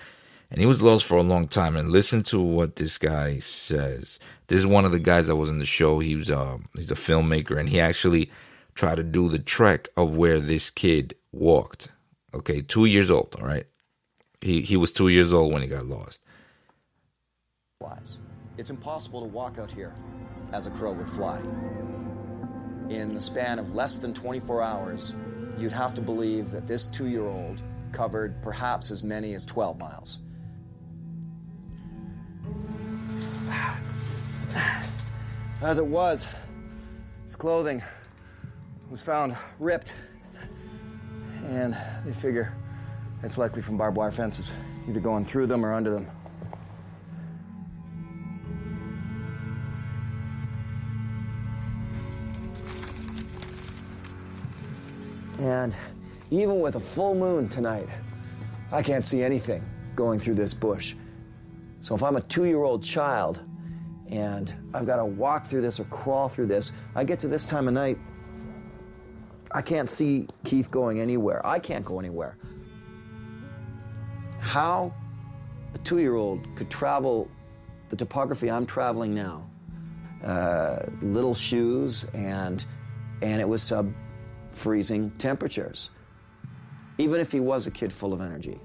and 0.50 0.62
he 0.62 0.66
was 0.66 0.82
lost 0.82 1.06
for 1.06 1.18
a 1.18 1.24
long 1.24 1.48
time. 1.48 1.76
And 1.76 1.90
listen 1.90 2.24
to 2.24 2.42
what 2.42 2.78
this 2.78 2.98
guy 2.98 3.40
says. 3.40 4.20
This 4.48 4.60
is 4.60 4.68
one 4.68 4.86
of 4.86 4.92
the 4.92 5.00
guys 5.00 5.28
that 5.28 5.36
was 5.36 5.50
in 5.50 5.60
the 5.60 5.66
show. 5.66 6.00
He 6.00 6.16
was 6.16 6.32
uh, 6.32 6.58
he's 6.76 6.92
a 6.92 6.96
filmmaker, 6.96 7.60
and 7.60 7.70
he 7.70 7.80
actually 7.80 8.32
tried 8.76 8.96
to 8.96 9.04
do 9.04 9.30
the 9.30 9.40
trek 9.40 9.90
of 9.98 10.16
where 10.16 10.40
this 10.40 10.70
kid 10.70 11.16
walked. 11.32 11.90
Okay, 12.34 12.62
two 12.62 12.86
years 12.86 13.10
old. 13.12 13.36
All 13.40 13.48
right, 13.48 13.66
he 14.42 14.62
he 14.62 14.78
was 14.78 14.92
two 14.92 15.10
years 15.10 15.34
old 15.34 15.52
when 15.52 15.62
he 15.62 15.68
got 15.68 15.86
lost. 15.86 16.22
It's 18.58 18.72
impossible 18.72 19.22
to 19.22 19.28
walk 19.28 19.60
out 19.60 19.70
here 19.70 19.94
as 20.52 20.66
a 20.66 20.72
crow 20.72 20.94
would 20.94 21.10
fly. 21.10 21.40
In 22.90 23.14
the 23.14 23.22
span 23.22 23.60
of 23.60 23.76
less 23.76 23.98
than 23.98 24.14
24 24.14 24.64
hours, 24.64 25.16
you'd 25.58 25.74
have 25.74 25.94
to 25.96 26.02
believe 26.02 26.52
that 26.52 26.66
this 26.66 26.88
two 26.88 27.08
year 27.08 27.26
old 27.26 27.62
covered 27.92 28.42
perhaps 28.42 28.92
as 28.92 29.04
many 29.04 29.34
as 29.34 29.46
12 29.46 29.78
miles. 29.78 30.20
As 35.62 35.78
it 35.78 35.86
was, 35.86 36.28
his 37.26 37.36
clothing 37.36 37.82
was 38.90 39.02
found 39.02 39.36
ripped, 39.60 39.96
and 41.46 41.76
they 42.06 42.14
figure 42.14 42.54
it's 43.24 43.38
likely 43.38 43.62
from 43.62 43.78
barbed 43.78 43.98
wire 43.98 44.12
fences, 44.12 44.54
either 44.88 45.00
going 45.00 45.26
through 45.26 45.48
them 45.48 45.66
or 45.66 45.74
under 45.74 45.90
them. 45.92 46.08
And 55.40 55.76
even 56.32 56.60
with 56.60 56.76
a 56.76 56.80
full 56.80 57.16
moon 57.16 57.48
tonight, 57.48 57.88
I 58.72 58.82
can't 58.82 59.06
see 59.06 59.24
anything 59.24 59.64
going 59.96 60.20
through 60.20 60.36
this 60.36 60.54
bush. 60.54 60.94
So 61.80 61.96
if 61.96 62.04
I'm 62.04 62.16
a 62.16 62.22
two 62.22 62.46
year 62.46 62.64
old 62.64 62.84
child 62.84 63.42
and 64.10 64.54
I've 64.74 64.86
got 64.86 64.98
to 64.98 65.06
walk 65.06 65.48
through 65.48 65.62
this 65.62 65.80
or 65.80 65.86
crawl 65.86 66.30
through 66.30 66.48
this, 66.48 66.72
I 66.96 67.04
get 67.04 67.20
to 67.22 67.28
this 67.28 67.46
time 67.46 67.68
of 67.68 67.74
night, 67.74 67.98
I 69.52 69.62
can't 69.62 69.90
see 69.90 70.28
Keith 70.44 70.70
going 70.70 71.00
anywhere. 71.00 71.46
I 71.46 71.60
can't 71.60 71.86
go 71.86 72.00
anywhere. 72.00 72.38
How 74.40 74.94
a 75.74 75.78
two 75.80 76.00
year 76.00 76.16
old 76.16 76.48
could 76.56 76.70
travel 76.70 77.30
the 77.90 77.96
topography 77.96 78.52
I'm 78.52 78.66
traveling 78.66 79.16
now, 79.16 79.50
uh, 80.24 80.80
little 81.02 81.34
shoes, 81.34 82.06
and, 82.14 82.64
and 83.22 83.40
it 83.42 83.48
was 83.48 83.64
sub 83.64 83.92
freezing 84.52 85.12
temperatures, 85.12 85.92
even 86.98 87.22
if 87.22 87.32
he 87.32 87.40
was 87.40 87.68
a 87.68 87.72
kid 87.72 87.94
full 87.94 88.14
of 88.14 88.22
energy. 88.22 88.60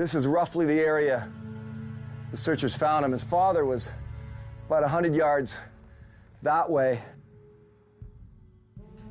This 0.00 0.14
is 0.14 0.26
roughly 0.26 0.64
the 0.64 0.80
area 0.80 1.30
the 2.30 2.36
searchers 2.38 2.74
found 2.74 3.04
him. 3.04 3.12
His 3.12 3.22
father 3.22 3.66
was 3.66 3.92
about 4.66 4.80
100 4.80 5.14
yards 5.14 5.58
that 6.40 6.70
way. 6.70 7.02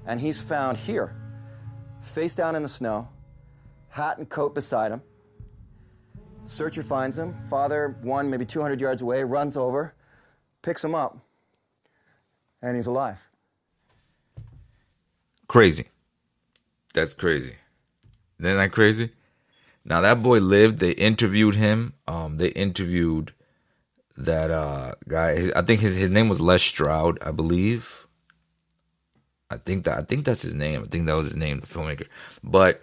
And 0.08 0.20
he's 0.20 0.42
found 0.42 0.80
here, 0.80 1.16
face 2.02 2.34
down 2.34 2.56
in 2.56 2.64
the 2.64 2.70
snow, 2.70 3.08
hat 3.90 4.18
and 4.18 4.28
coat 4.28 4.56
beside 4.56 4.92
him. 4.92 5.04
Searcher 6.44 6.82
finds 6.82 7.20
him. 7.20 7.36
Father, 7.52 7.96
one, 8.02 8.28
maybe 8.32 8.48
200 8.48 8.82
yards 8.82 9.04
away, 9.04 9.24
runs 9.24 9.58
over, 9.58 9.94
picks 10.64 10.84
him 10.84 10.96
up, 10.96 11.20
and 12.64 12.76
he's 12.76 12.88
alive. 12.88 13.30
Crazy. 15.48 15.90
That's 16.96 17.14
crazy. 17.14 17.58
Isn't 18.40 18.58
that 18.58 18.72
crazy? 18.72 19.12
Now 19.90 20.02
that 20.02 20.22
boy 20.24 20.40
lived. 20.40 20.80
They 20.80 20.92
interviewed 20.92 21.56
him. 21.56 21.94
Um, 22.08 22.38
they 22.38 22.50
interviewed 22.50 23.34
that 24.18 24.52
uh 24.52 24.94
guy. 25.08 25.52
I 25.56 25.64
think 25.64 25.82
his 25.82 25.98
his 25.98 26.10
name 26.10 26.30
was 26.30 26.40
Les 26.40 26.62
Stroud, 26.62 27.18
I 27.22 27.32
believe. 27.32 28.06
I 29.50 29.58
think 29.58 29.86
that 29.86 29.98
I 29.98 30.04
think 30.04 30.26
that's 30.26 30.44
his 30.44 30.54
name. 30.54 30.84
I 30.84 30.88
think 30.88 31.08
that 31.08 31.16
was 31.16 31.28
his 31.28 31.36
name, 31.36 31.60
the 31.60 31.68
filmmaker. 31.68 32.08
But 32.44 32.82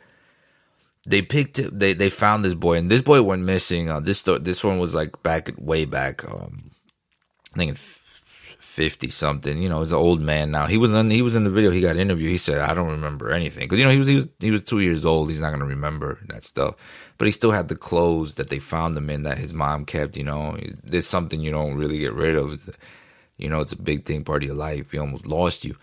they 1.07 1.23
picked 1.23 1.61
they 1.79 1.95
they 1.95 2.11
found 2.11 2.45
this 2.45 2.55
boy 2.55 2.77
and 2.77 2.91
this 2.91 3.03
boy 3.03 3.23
went 3.23 3.43
missing 3.43 3.89
uh, 3.89 4.01
this 4.01 4.23
this 4.23 4.65
one 4.65 4.79
was 4.79 4.95
like 4.95 5.23
back 5.23 5.51
way 5.57 5.85
back 5.85 6.29
um 6.31 6.73
i 7.55 7.59
think 7.59 7.79
50 8.77 9.09
something 9.09 9.57
you 9.57 9.71
know 9.71 9.81
he's 9.81 9.91
an 9.91 9.97
old 9.97 10.21
man 10.21 10.51
now. 10.51 10.67
He 10.67 10.77
was 10.77 10.93
he 11.11 11.23
was 11.23 11.35
in 11.35 11.45
the 11.45 11.51
video 11.51 11.71
he 11.71 11.81
got 11.81 11.97
interviewed. 11.97 12.31
He 12.31 12.37
said 12.37 12.59
i 12.59 12.75
don't 12.75 12.91
remember 12.91 13.31
anything. 13.31 13.65
Because 13.65 13.79
you 13.79 13.87
know 13.87 13.91
he 13.91 13.99
was 13.99 14.07
he 14.07 14.17
was 14.17 14.29
he 14.39 14.51
was 14.51 14.63
two 14.63 14.81
years 14.81 15.07
old. 15.07 15.31
He's 15.31 15.41
not 15.41 15.49
going 15.49 15.61
to 15.61 15.67
remember 15.67 16.19
that 16.29 16.45
stuff. 16.45 16.75
But 17.17 17.25
he 17.25 17.33
still 17.33 17.53
had 17.53 17.69
the 17.69 17.75
clothes 17.75 18.35
that 18.35 18.51
they 18.51 18.59
found 18.59 18.95
him 18.95 19.09
in 19.09 19.23
that 19.23 19.39
his 19.39 19.55
mom 19.55 19.87
kept 19.87 20.15
you 20.15 20.25
know. 20.25 20.59
There's 20.85 21.07
something 21.07 21.41
you 21.41 21.53
don't 21.53 21.77
really 21.77 21.99
get 21.99 22.13
rid 22.13 22.37
of. 22.37 22.77
You 23.39 23.49
know 23.49 23.61
it's 23.61 23.73
a 23.73 23.81
big 23.81 24.05
thing 24.05 24.25
part 24.25 24.43
of 24.43 24.49
your 24.49 24.57
life. 24.57 24.91
He 24.91 24.99
almost 24.99 25.27
lost 25.27 25.65
you. 25.65 25.75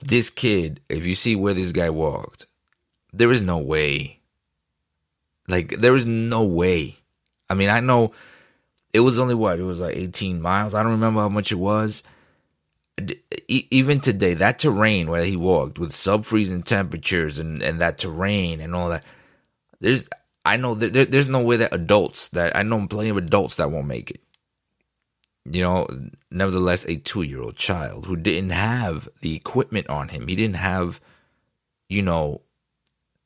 This 0.00 0.30
kid 0.30 0.80
if 0.88 1.04
you 1.04 1.14
see 1.14 1.36
where 1.36 1.54
this 1.54 1.72
guy 1.72 1.90
walked 1.90 2.46
there 3.12 3.32
is 3.32 3.42
no 3.42 3.58
way. 3.58 4.20
Like 5.46 5.78
there 5.78 5.96
is 5.96 6.06
no 6.06 6.44
way. 6.44 6.96
I 7.48 7.54
mean, 7.54 7.70
I 7.70 7.80
know 7.80 8.12
it 8.92 9.00
was 9.00 9.18
only 9.18 9.34
what 9.34 9.58
it 9.58 9.62
was 9.62 9.80
like 9.80 9.96
18 9.96 10.40
miles. 10.40 10.74
I 10.74 10.82
don't 10.82 10.92
remember 10.92 11.20
how 11.20 11.28
much 11.28 11.52
it 11.52 11.56
was. 11.56 12.02
Even 13.48 14.00
today, 14.00 14.34
that 14.34 14.60
terrain 14.60 15.10
where 15.10 15.24
he 15.24 15.36
walked 15.36 15.78
with 15.78 15.94
sub 15.94 16.24
freezing 16.24 16.62
temperatures 16.64 17.38
and, 17.38 17.62
and 17.62 17.80
that 17.80 17.98
terrain 17.98 18.60
and 18.60 18.74
all 18.76 18.90
that, 18.90 19.04
there's 19.80 20.08
I 20.44 20.56
know 20.56 20.74
there, 20.74 21.06
there's 21.06 21.28
no 21.28 21.42
way 21.42 21.56
that 21.58 21.74
adults 21.74 22.28
that 22.30 22.56
I 22.56 22.62
know 22.64 22.86
plenty 22.88 23.10
of 23.10 23.18
adults 23.18 23.56
that 23.56 23.70
won't 23.70 23.88
make 23.88 24.10
it. 24.12 24.20
you 25.50 25.62
know, 25.62 25.86
nevertheless, 26.30 26.84
a 26.86 26.96
two 26.96 27.22
year 27.22 27.42
old 27.42 27.56
child 27.56 28.06
who 28.06 28.16
didn't 28.16 28.50
have 28.50 29.08
the 29.22 29.34
equipment 29.36 29.88
on 29.88 30.08
him. 30.08 30.28
He 30.28 30.36
didn't 30.36 30.56
have, 30.56 31.00
you 31.88 32.02
know, 32.02 32.42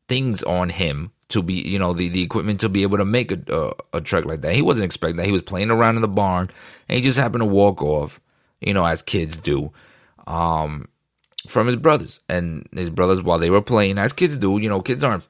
things 0.09 0.43
on 0.45 0.71
him 0.71 1.13
to 1.31 1.43
be, 1.43 1.55
you 1.55 1.79
know, 1.79 1.93
the, 1.95 2.09
the 2.09 2.23
equipment 2.23 2.61
to 2.61 2.69
be 2.69 2.83
able 2.83 2.99
to 2.99 3.05
make 3.05 3.33
a, 3.33 3.41
a, 3.95 3.99
a 3.99 4.01
trek 4.01 4.27
like 4.27 4.43
that. 4.43 4.55
He 4.57 4.63
wasn't 4.63 4.87
expecting 4.87 5.17
that. 5.19 5.27
He 5.27 5.33
was 5.33 5.43
playing 5.43 5.71
around 5.71 5.97
in 5.97 6.03
the 6.03 6.09
barn 6.09 6.51
and 6.89 6.97
he 6.99 7.05
just 7.05 7.19
happened 7.19 7.43
to 7.43 7.47
walk 7.47 7.83
off, 7.83 8.21
you 8.63 8.75
know, 8.75 8.85
as 8.85 9.03
kids 9.03 9.37
do, 9.37 9.73
um, 10.27 10.89
from 11.49 11.67
his 11.67 11.77
brothers. 11.77 12.21
And 12.29 12.69
his 12.73 12.91
brothers, 12.91 13.23
while 13.23 13.39
they 13.39 13.51
were 13.51 13.63
playing, 13.63 13.99
as 13.99 14.13
kids 14.13 14.37
do, 14.37 14.59
you 14.59 14.69
know, 14.69 14.81
kids 14.81 15.05
aren't 15.05 15.25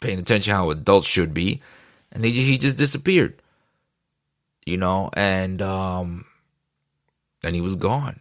paying 0.00 0.18
attention 0.18 0.54
how 0.54 0.70
adults 0.70 1.06
should 1.06 1.34
be. 1.34 1.60
And 2.12 2.24
they, 2.24 2.30
he 2.30 2.58
just 2.58 2.76
disappeared 2.76 3.40
you 4.70 4.76
know, 4.76 5.10
and 5.14 5.60
um 5.62 6.26
and 7.42 7.54
he 7.54 7.60
was 7.60 7.76
gone. 7.76 8.20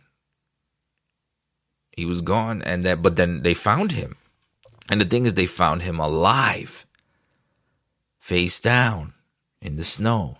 He 1.91 2.05
was 2.05 2.21
gone 2.21 2.61
and 2.61 2.85
that 2.85 3.01
but 3.01 3.15
then 3.15 3.43
they 3.43 3.53
found 3.53 3.91
him. 3.91 4.17
And 4.89 5.01
the 5.01 5.05
thing 5.05 5.25
is 5.25 5.33
they 5.33 5.45
found 5.45 5.83
him 5.83 5.99
alive. 5.99 6.85
Face 8.19 8.59
down 8.59 9.13
in 9.61 9.75
the 9.75 9.83
snow. 9.83 10.37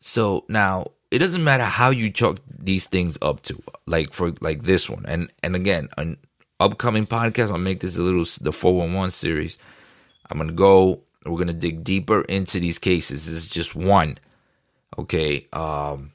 So 0.00 0.44
now 0.48 0.92
it 1.10 1.18
doesn't 1.18 1.44
matter 1.44 1.64
how 1.64 1.90
you 1.90 2.10
chalk 2.10 2.38
these 2.58 2.86
things 2.86 3.16
up 3.22 3.42
to, 3.42 3.62
like 3.86 4.12
for 4.12 4.32
like 4.40 4.62
this 4.62 4.88
one, 4.88 5.04
and 5.06 5.32
and 5.42 5.56
again, 5.56 5.88
an 5.96 6.18
upcoming 6.60 7.06
podcast, 7.06 7.50
I'll 7.50 7.58
make 7.58 7.80
this 7.80 7.96
a 7.96 8.02
little 8.02 8.26
the 8.40 8.52
four 8.52 8.74
one 8.74 8.94
one 8.94 9.10
series. 9.10 9.58
I'm 10.30 10.38
gonna 10.38 10.52
go 10.52 11.02
we're 11.28 11.44
to 11.44 11.52
dig 11.52 11.84
deeper 11.84 12.22
into 12.22 12.60
these 12.60 12.78
cases. 12.78 13.26
This 13.26 13.34
is 13.34 13.46
just 13.46 13.74
one. 13.74 14.18
Okay. 14.98 15.46
Um, 15.52 16.12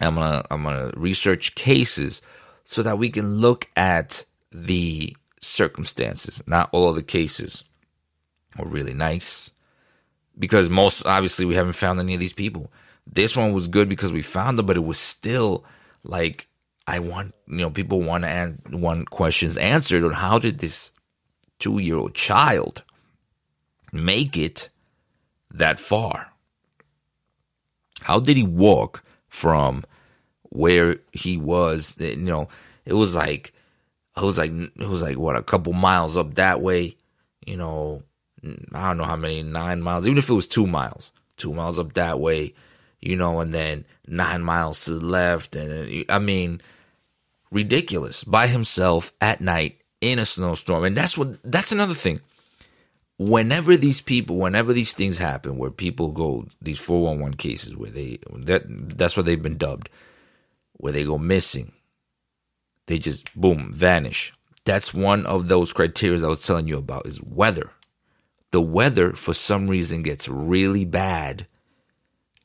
I'm 0.00 0.16
to, 0.16 0.44
I'm 0.50 0.64
to 0.64 0.92
research 0.96 1.54
cases 1.54 2.20
so 2.64 2.82
that 2.82 2.98
we 2.98 3.08
can 3.08 3.36
look 3.36 3.68
at 3.76 4.24
the 4.52 5.16
circumstances. 5.40 6.42
Not 6.46 6.68
all 6.72 6.90
of 6.90 6.96
the 6.96 7.02
cases 7.02 7.64
are 8.58 8.68
really 8.68 8.94
nice 8.94 9.50
because 10.38 10.68
most 10.68 11.06
obviously 11.06 11.44
we 11.44 11.54
haven't 11.54 11.74
found 11.74 11.98
any 11.98 12.14
of 12.14 12.20
these 12.20 12.32
people. 12.32 12.70
This 13.06 13.36
one 13.36 13.52
was 13.52 13.68
good 13.68 13.88
because 13.88 14.12
we 14.12 14.22
found 14.22 14.58
them, 14.58 14.66
but 14.66 14.76
it 14.76 14.84
was 14.84 14.98
still 14.98 15.64
like 16.02 16.48
I 16.86 16.98
want 16.98 17.34
you 17.46 17.56
know 17.58 17.70
people 17.70 18.02
want 18.02 18.24
to 18.24 18.28
an- 18.28 18.62
want 18.70 19.10
questions 19.10 19.56
answered 19.56 20.04
on 20.04 20.12
how 20.12 20.38
did 20.38 20.58
this 20.58 20.92
two 21.58 21.78
year 21.78 21.96
old 21.96 22.14
child 22.14 22.82
make 23.92 24.36
it 24.36 24.68
that 25.50 25.80
far? 25.80 26.32
How 28.02 28.20
did 28.20 28.36
he 28.36 28.42
walk 28.42 29.02
from 29.28 29.84
where 30.50 30.98
he 31.12 31.36
was? 31.36 31.94
You 31.98 32.16
know, 32.16 32.48
it 32.84 32.94
was 32.94 33.14
like 33.14 33.52
it 34.16 34.22
was 34.22 34.38
like 34.38 34.52
it 34.52 34.88
was 34.88 35.02
like 35.02 35.18
what 35.18 35.36
a 35.36 35.42
couple 35.42 35.72
miles 35.72 36.16
up 36.16 36.34
that 36.34 36.60
way. 36.60 36.96
You 37.46 37.56
know, 37.56 38.02
I 38.72 38.88
don't 38.88 38.98
know 38.98 39.04
how 39.04 39.16
many 39.16 39.42
nine 39.42 39.82
miles. 39.82 40.06
Even 40.06 40.18
if 40.18 40.28
it 40.28 40.34
was 40.34 40.46
two 40.46 40.66
miles, 40.66 41.12
two 41.36 41.52
miles 41.52 41.78
up 41.78 41.94
that 41.94 42.20
way. 42.20 42.54
You 43.06 43.16
know, 43.16 43.40
and 43.40 43.54
then 43.54 43.84
nine 44.06 44.42
miles 44.42 44.84
to 44.84 44.94
the 44.94 45.04
left, 45.04 45.54
and 45.54 46.04
I 46.08 46.18
mean, 46.18 46.60
ridiculous 47.50 48.24
by 48.24 48.48
himself 48.48 49.12
at 49.20 49.40
night 49.40 49.80
in 50.00 50.18
a 50.18 50.26
snowstorm. 50.26 50.84
And 50.84 50.96
that's 50.96 51.16
what 51.16 51.38
that's 51.44 51.72
another 51.72 51.94
thing 51.94 52.20
whenever 53.18 53.76
these 53.76 54.00
people, 54.00 54.36
whenever 54.36 54.72
these 54.72 54.92
things 54.92 55.18
happen, 55.18 55.58
where 55.58 55.70
people 55.70 56.12
go 56.12 56.46
these 56.60 56.78
four 56.78 57.02
one 57.02 57.20
one 57.20 57.34
cases 57.34 57.76
where 57.76 57.90
they 57.90 58.18
that 58.32 58.64
that's 58.66 59.16
what 59.16 59.26
they've 59.26 59.42
been 59.42 59.58
dubbed, 59.58 59.88
where 60.74 60.92
they 60.92 61.04
go 61.04 61.18
missing, 61.18 61.72
they 62.86 62.98
just 62.98 63.34
boom 63.38 63.72
vanish. 63.72 64.32
That's 64.64 64.92
one 64.92 65.26
of 65.26 65.48
those 65.48 65.72
criteria 65.72 66.24
I 66.24 66.28
was 66.28 66.44
telling 66.44 66.66
you 66.66 66.76
about 66.76 67.06
is 67.06 67.22
weather. 67.22 67.70
The 68.50 68.60
weather 68.60 69.12
for 69.12 69.32
some 69.32 69.68
reason 69.68 70.02
gets 70.02 70.28
really 70.28 70.84
bad 70.84 71.46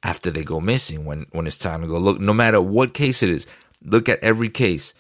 after 0.04 0.32
they 0.32 0.44
go 0.44 0.60
missing 0.60 1.06
when 1.06 1.26
when 1.32 1.48
it's 1.48 1.58
time 1.58 1.82
to 1.82 1.88
go 1.88 1.98
look. 1.98 2.20
No 2.20 2.34
matter 2.34 2.62
what 2.62 2.94
case 2.94 3.22
it 3.24 3.30
is, 3.30 3.48
look 3.84 4.10
at 4.10 4.20
every 4.24 4.50
case. 4.50 4.94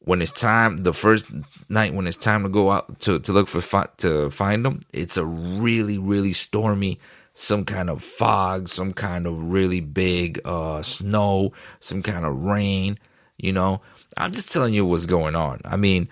When 0.00 0.22
it's 0.22 0.32
time 0.32 0.84
the 0.84 0.94
first 0.94 1.26
night 1.68 1.92
when 1.92 2.06
it's 2.06 2.16
time 2.16 2.42
to 2.44 2.48
go 2.48 2.70
out 2.70 3.00
to, 3.00 3.18
to 3.18 3.32
look 3.32 3.46
for 3.48 3.60
fi- 3.60 3.88
to 3.98 4.30
find 4.30 4.64
them 4.64 4.80
it's 4.92 5.18
a 5.18 5.24
really 5.24 5.98
really 5.98 6.32
stormy 6.32 6.98
some 7.34 7.64
kind 7.64 7.90
of 7.90 8.02
fog 8.02 8.68
some 8.68 8.94
kind 8.94 9.26
of 9.26 9.52
really 9.52 9.80
big 9.80 10.40
uh 10.46 10.80
snow 10.80 11.52
some 11.80 12.02
kind 12.02 12.24
of 12.24 12.34
rain 12.36 12.98
you 13.36 13.52
know? 13.52 13.82
I'm 14.16 14.32
just 14.32 14.50
telling 14.50 14.74
you 14.74 14.84
what's 14.86 15.06
going 15.06 15.36
on. 15.36 15.60
I 15.64 15.76
mean 15.76 16.08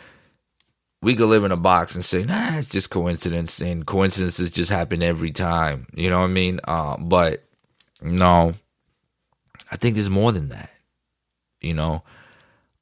we 1.01 1.15
could 1.15 1.29
live 1.29 1.45
in 1.45 1.53
a 1.53 1.57
box 1.57 1.95
and 1.95 2.05
say 2.05 2.25
nah 2.25 2.59
it's 2.59 2.69
just 2.69 2.91
coincidence 2.91 3.61
and 3.61 3.87
coincidences 3.87 4.51
just 4.51 4.71
happen 4.71 5.03
every 5.03 5.31
time 5.31 5.87
you 5.95 6.11
know 6.11 6.19
what 6.19 6.25
i 6.25 6.29
mean? 6.29 6.61
Uh 6.65 6.99
but 6.99 7.46
no 8.03 8.55
i 9.71 9.77
think 9.77 9.95
there's 9.97 10.11
more 10.11 10.33
than 10.33 10.49
that 10.51 10.71
you 11.61 11.75
know 11.75 12.03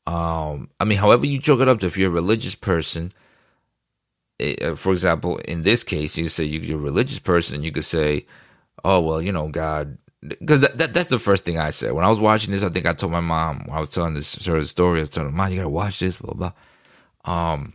um, 0.07 0.71
I 0.81 0.85
mean, 0.85 0.99
however 0.99 1.27
you 1.27 1.41
chalk 1.41 1.61
it 1.61 1.69
up 1.69 1.81
to, 1.81 1.87
if 1.87 1.97
you're 1.97 2.11
a 2.11 2.15
religious 2.15 2.55
person, 2.55 3.13
it, 4.39 4.63
uh, 4.63 4.75
for 4.75 4.93
example, 4.93 5.39
in 5.39 5.63
this 5.63 5.85
case, 5.85 6.17
you 6.17 6.29
say 6.29 6.45
you're 6.45 6.79
a 6.79 6.83
religious 6.83 7.19
person, 7.21 7.57
and 7.57 7.65
you 7.65 7.73
could 7.73 7.85
say, 7.85 8.27
"Oh, 8.85 9.01
well, 9.01 9.23
you 9.23 9.33
know, 9.33 9.49
God," 9.49 9.99
because 10.29 10.61
that, 10.63 10.79
that, 10.79 10.95
that's 10.95 11.11
the 11.11 11.19
first 11.19 11.45
thing 11.45 11.59
I 11.59 11.71
said 11.71 11.93
when 11.93 12.05
I 12.05 12.11
was 12.11 12.21
watching 12.21 12.53
this. 12.53 12.65
I 12.65 12.71
think 12.71 12.87
I 12.87 12.95
told 12.95 13.13
my 13.13 13.21
mom 13.21 13.65
when 13.67 13.77
I 13.77 13.81
was 13.81 13.91
telling 13.91 14.15
this 14.15 14.29
sort 14.29 14.59
of 14.59 14.69
story. 14.69 15.03
I 15.03 15.07
told 15.07 15.29
her, 15.29 15.33
"Mom, 15.33 15.51
you 15.51 15.59
gotta 15.59 15.71
watch 15.71 16.01
this." 16.01 16.19
Blah 16.19 16.35
blah. 16.35 16.53
Um, 17.25 17.75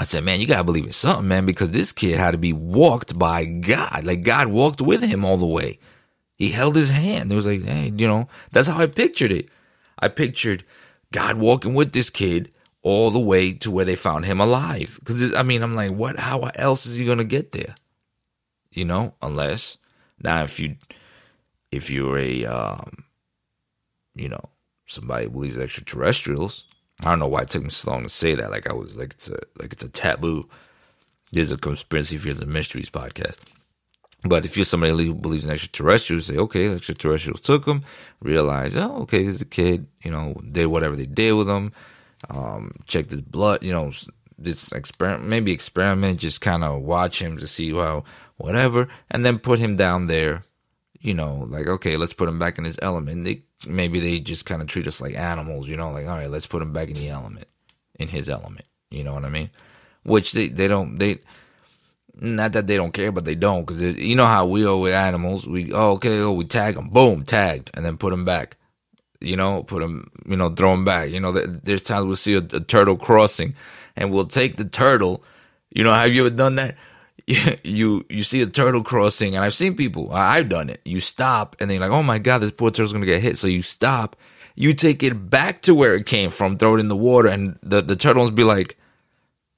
I 0.00 0.04
said, 0.04 0.24
"Man, 0.24 0.40
you 0.40 0.46
gotta 0.48 0.64
believe 0.64 0.86
in 0.86 0.92
something, 0.92 1.28
man, 1.28 1.46
because 1.46 1.72
this 1.72 1.92
kid 1.92 2.18
had 2.18 2.32
to 2.32 2.38
be 2.38 2.52
walked 2.54 3.18
by 3.18 3.44
God. 3.46 4.04
Like 4.04 4.22
God 4.24 4.48
walked 4.48 4.80
with 4.82 5.02
him 5.02 5.24
all 5.24 5.38
the 5.38 5.46
way. 5.46 5.78
He 6.36 6.50
held 6.50 6.76
his 6.76 6.90
hand. 6.90 7.32
It 7.32 7.34
was 7.34 7.46
like, 7.46 7.64
hey, 7.64 7.92
you 7.96 8.06
know, 8.06 8.28
that's 8.52 8.68
how 8.68 8.78
I 8.78 8.86
pictured 8.86 9.32
it. 9.32 9.48
I 9.98 10.08
pictured." 10.08 10.64
God 11.12 11.38
walking 11.38 11.74
with 11.74 11.92
this 11.92 12.10
kid 12.10 12.52
all 12.82 13.10
the 13.10 13.20
way 13.20 13.52
to 13.52 13.70
where 13.70 13.84
they 13.84 13.96
found 13.96 14.24
him 14.24 14.40
alive. 14.40 14.98
Because 15.00 15.34
I 15.34 15.42
mean, 15.42 15.62
I'm 15.62 15.74
like, 15.74 15.92
what? 15.92 16.18
How 16.18 16.40
else 16.54 16.86
is 16.86 16.96
he 16.96 17.06
gonna 17.06 17.24
get 17.24 17.52
there? 17.52 17.74
You 18.70 18.84
know, 18.84 19.14
unless 19.22 19.78
now 20.22 20.42
if 20.42 20.60
you 20.60 20.76
if 21.72 21.90
you're 21.90 22.18
a 22.18 22.44
um, 22.44 23.04
you 24.14 24.28
know 24.28 24.50
somebody 24.86 25.26
believes 25.26 25.58
extraterrestrials. 25.58 26.64
I 27.00 27.10
don't 27.10 27.18
know 27.18 27.28
why 27.28 27.42
it 27.42 27.50
took 27.50 27.62
me 27.62 27.70
so 27.70 27.90
long 27.90 28.04
to 28.04 28.08
say 28.08 28.34
that. 28.34 28.50
Like 28.50 28.68
I 28.68 28.72
was 28.72 28.96
like 28.96 29.12
it's 29.12 29.28
a 29.28 29.38
like 29.58 29.72
it's 29.72 29.84
a 29.84 29.88
taboo. 29.88 30.48
There's 31.32 31.52
a 31.52 31.56
conspiracy 31.56 32.18
fears 32.18 32.40
and 32.40 32.52
mysteries 32.52 32.90
podcast. 32.90 33.36
But 34.28 34.44
if 34.44 34.56
you're 34.56 34.64
somebody 34.64 34.92
who 35.06 35.14
believes 35.14 35.44
in 35.44 35.50
extraterrestrials, 35.50 36.26
say, 36.26 36.36
okay, 36.36 36.68
extraterrestrials 36.68 37.40
took 37.40 37.66
him, 37.66 37.84
realize, 38.20 38.74
oh, 38.74 39.02
okay, 39.02 39.24
this 39.24 39.36
is 39.36 39.42
a 39.42 39.46
kid, 39.46 39.86
you 40.02 40.10
know, 40.10 40.34
did 40.50 40.66
whatever 40.66 40.96
they 40.96 41.06
did 41.06 41.32
with 41.32 41.48
him, 41.48 41.72
um, 42.30 42.72
checked 42.86 43.10
his 43.10 43.20
blood, 43.20 43.62
you 43.62 43.72
know, 43.72 43.92
this 44.38 44.72
experiment, 44.72 45.28
maybe 45.28 45.52
experiment, 45.52 46.20
just 46.20 46.40
kind 46.40 46.64
of 46.64 46.82
watch 46.82 47.20
him 47.20 47.36
to 47.38 47.46
see, 47.46 47.72
well, 47.72 48.04
whatever, 48.36 48.88
and 49.10 49.24
then 49.24 49.38
put 49.38 49.58
him 49.58 49.76
down 49.76 50.06
there, 50.06 50.44
you 51.00 51.14
know, 51.14 51.46
like, 51.48 51.66
okay, 51.66 51.96
let's 51.96 52.12
put 52.12 52.28
him 52.28 52.38
back 52.38 52.58
in 52.58 52.64
his 52.64 52.78
element. 52.82 53.24
They, 53.24 53.42
maybe 53.66 54.00
they 54.00 54.20
just 54.20 54.44
kind 54.44 54.60
of 54.60 54.68
treat 54.68 54.86
us 54.86 55.00
like 55.00 55.14
animals, 55.14 55.68
you 55.68 55.76
know, 55.76 55.90
like, 55.90 56.06
all 56.06 56.16
right, 56.16 56.30
let's 56.30 56.46
put 56.46 56.62
him 56.62 56.72
back 56.72 56.88
in 56.88 56.96
the 56.96 57.08
element, 57.08 57.48
in 57.96 58.08
his 58.08 58.28
element, 58.28 58.66
you 58.90 59.04
know 59.04 59.14
what 59.14 59.24
I 59.24 59.30
mean? 59.30 59.50
Which 60.02 60.32
they, 60.32 60.48
they 60.48 60.68
don't, 60.68 60.98
they, 60.98 61.20
not 62.18 62.52
that 62.52 62.66
they 62.66 62.76
don't 62.76 62.92
care, 62.92 63.12
but 63.12 63.24
they 63.24 63.34
don't 63.34 63.64
because 63.64 63.80
you 63.82 64.16
know 64.16 64.26
how 64.26 64.46
we 64.46 64.64
are 64.64 64.76
with 64.76 64.94
animals. 64.94 65.46
We 65.46 65.72
oh 65.72 65.92
okay, 65.92 66.20
oh 66.20 66.32
we 66.32 66.44
tag 66.44 66.74
them, 66.74 66.88
boom, 66.88 67.24
tagged, 67.24 67.70
and 67.74 67.84
then 67.84 67.98
put 67.98 68.10
them 68.10 68.24
back. 68.24 68.56
You 69.20 69.36
know, 69.36 69.62
put 69.62 69.80
them, 69.80 70.10
you 70.26 70.36
know, 70.36 70.50
throw 70.50 70.72
them 70.72 70.84
back. 70.84 71.10
You 71.10 71.20
know, 71.20 71.32
there's 71.32 71.82
times 71.82 72.06
we'll 72.06 72.16
see 72.16 72.34
a, 72.34 72.38
a 72.38 72.60
turtle 72.60 72.96
crossing, 72.96 73.54
and 73.96 74.12
we'll 74.12 74.26
take 74.26 74.56
the 74.56 74.64
turtle. 74.64 75.22
You 75.70 75.84
know, 75.84 75.92
have 75.92 76.12
you 76.12 76.26
ever 76.26 76.34
done 76.34 76.56
that? 76.56 76.76
you 77.64 78.04
you 78.08 78.22
see 78.22 78.40
a 78.42 78.46
turtle 78.46 78.82
crossing, 78.82 79.34
and 79.34 79.44
I've 79.44 79.54
seen 79.54 79.76
people. 79.76 80.12
I've 80.12 80.48
done 80.48 80.70
it. 80.70 80.80
You 80.84 81.00
stop, 81.00 81.56
and 81.60 81.68
then 81.68 81.76
you're 81.80 81.88
like, 81.88 81.96
oh 81.96 82.02
my 82.02 82.18
god, 82.18 82.38
this 82.38 82.50
poor 82.50 82.70
turtle's 82.70 82.92
gonna 82.92 83.06
get 83.06 83.22
hit. 83.22 83.36
So 83.36 83.46
you 83.46 83.62
stop. 83.62 84.16
You 84.54 84.72
take 84.72 85.02
it 85.02 85.28
back 85.28 85.60
to 85.62 85.74
where 85.74 85.94
it 85.94 86.06
came 86.06 86.30
from, 86.30 86.56
throw 86.56 86.76
it 86.76 86.80
in 86.80 86.88
the 86.88 86.96
water, 86.96 87.28
and 87.28 87.58
the 87.62 87.82
the 87.82 87.96
turtles 87.96 88.30
be 88.30 88.44
like 88.44 88.78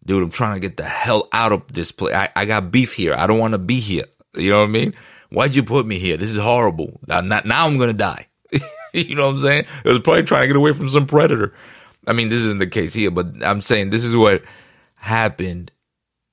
dude, 0.08 0.22
I'm 0.22 0.30
trying 0.30 0.54
to 0.54 0.60
get 0.60 0.78
the 0.78 0.84
hell 0.84 1.28
out 1.32 1.52
of 1.52 1.70
this 1.72 1.92
place. 1.92 2.14
I, 2.14 2.30
I 2.34 2.46
got 2.46 2.72
beef 2.72 2.94
here. 2.94 3.14
I 3.14 3.26
don't 3.26 3.38
want 3.38 3.52
to 3.52 3.58
be 3.58 3.78
here. 3.78 4.06
You 4.34 4.50
know 4.50 4.60
what 4.60 4.68
I 4.68 4.72
mean? 4.72 4.94
Why'd 5.30 5.54
you 5.54 5.62
put 5.62 5.86
me 5.86 5.98
here? 5.98 6.16
This 6.16 6.30
is 6.30 6.38
horrible. 6.38 6.98
Now, 7.06 7.20
now 7.20 7.66
I'm 7.66 7.76
going 7.76 7.90
to 7.90 7.96
die. 7.96 8.26
you 8.94 9.14
know 9.14 9.26
what 9.26 9.34
I'm 9.34 9.38
saying? 9.38 9.66
It 9.84 9.88
was 9.90 10.00
probably 10.00 10.22
trying 10.22 10.42
to 10.42 10.46
get 10.46 10.56
away 10.56 10.72
from 10.72 10.88
some 10.88 11.06
predator. 11.06 11.52
I 12.06 12.14
mean, 12.14 12.30
this 12.30 12.40
isn't 12.40 12.58
the 12.58 12.66
case 12.66 12.94
here, 12.94 13.10
but 13.10 13.26
I'm 13.44 13.60
saying 13.60 13.90
this 13.90 14.04
is 14.04 14.16
what 14.16 14.42
happened. 14.94 15.70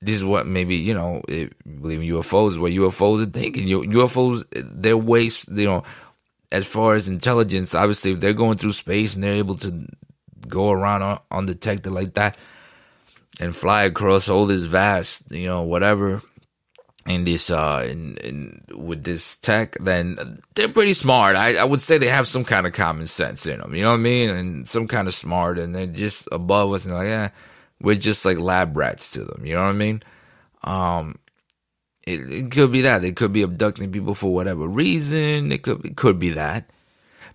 This 0.00 0.16
is 0.16 0.24
what 0.24 0.46
maybe, 0.46 0.76
you 0.76 0.94
know, 0.94 1.20
you 1.28 1.50
believe 1.64 2.00
in 2.00 2.08
UFOs, 2.08 2.58
what 2.58 2.72
UFOs 2.72 3.26
are 3.26 3.30
thinking. 3.30 3.68
UFOs, 3.68 4.44
their 4.54 4.96
waste, 4.96 5.50
you 5.50 5.66
know, 5.66 5.84
as 6.50 6.66
far 6.66 6.94
as 6.94 7.08
intelligence, 7.08 7.74
obviously, 7.74 8.12
if 8.12 8.20
they're 8.20 8.32
going 8.32 8.56
through 8.56 8.72
space 8.72 9.14
and 9.14 9.22
they're 9.22 9.34
able 9.34 9.56
to 9.56 9.86
go 10.48 10.70
around 10.70 11.20
undetected 11.30 11.92
like 11.92 12.14
that 12.14 12.38
and 13.40 13.54
fly 13.54 13.84
across 13.84 14.28
all 14.28 14.46
this 14.46 14.64
vast, 14.64 15.30
you 15.30 15.46
know, 15.46 15.62
whatever, 15.62 16.22
in 17.06 17.24
this 17.24 17.50
uh 17.50 17.86
in, 17.88 18.16
in 18.18 18.64
with 18.74 19.04
this 19.04 19.36
tech 19.36 19.76
then 19.80 20.40
they're 20.54 20.68
pretty 20.68 20.92
smart. 20.92 21.36
I, 21.36 21.56
I 21.56 21.64
would 21.64 21.80
say 21.80 21.98
they 21.98 22.08
have 22.08 22.26
some 22.26 22.44
kind 22.44 22.66
of 22.66 22.72
common 22.72 23.06
sense 23.06 23.46
in 23.46 23.60
them 23.60 23.74
you 23.74 23.82
know 23.82 23.90
what 23.90 24.00
i 24.00 24.02
mean? 24.02 24.30
And 24.30 24.68
some 24.68 24.88
kind 24.88 25.08
of 25.08 25.14
smart 25.14 25.58
and 25.58 25.74
they're 25.74 25.86
just 25.86 26.28
above 26.32 26.72
us 26.72 26.84
and 26.84 26.94
like 26.94 27.06
yeah 27.06 27.30
we're 27.80 27.94
just 27.94 28.24
like 28.24 28.38
lab 28.38 28.76
rats 28.76 29.10
to 29.10 29.24
them 29.24 29.44
you 29.44 29.54
know 29.54 29.62
what 29.62 29.70
i 29.70 29.72
mean? 29.72 30.02
Um 30.64 31.18
it, 32.06 32.20
it 32.30 32.50
could 32.52 32.70
be 32.70 32.82
that. 32.82 33.02
They 33.02 33.10
could 33.10 33.32
be 33.32 33.42
abducting 33.42 33.90
people 33.90 34.14
for 34.14 34.32
whatever 34.32 34.66
reason. 34.66 35.50
It 35.50 35.62
could 35.62 35.84
it 35.84 35.96
could 35.96 36.18
be 36.18 36.30
that. 36.30 36.70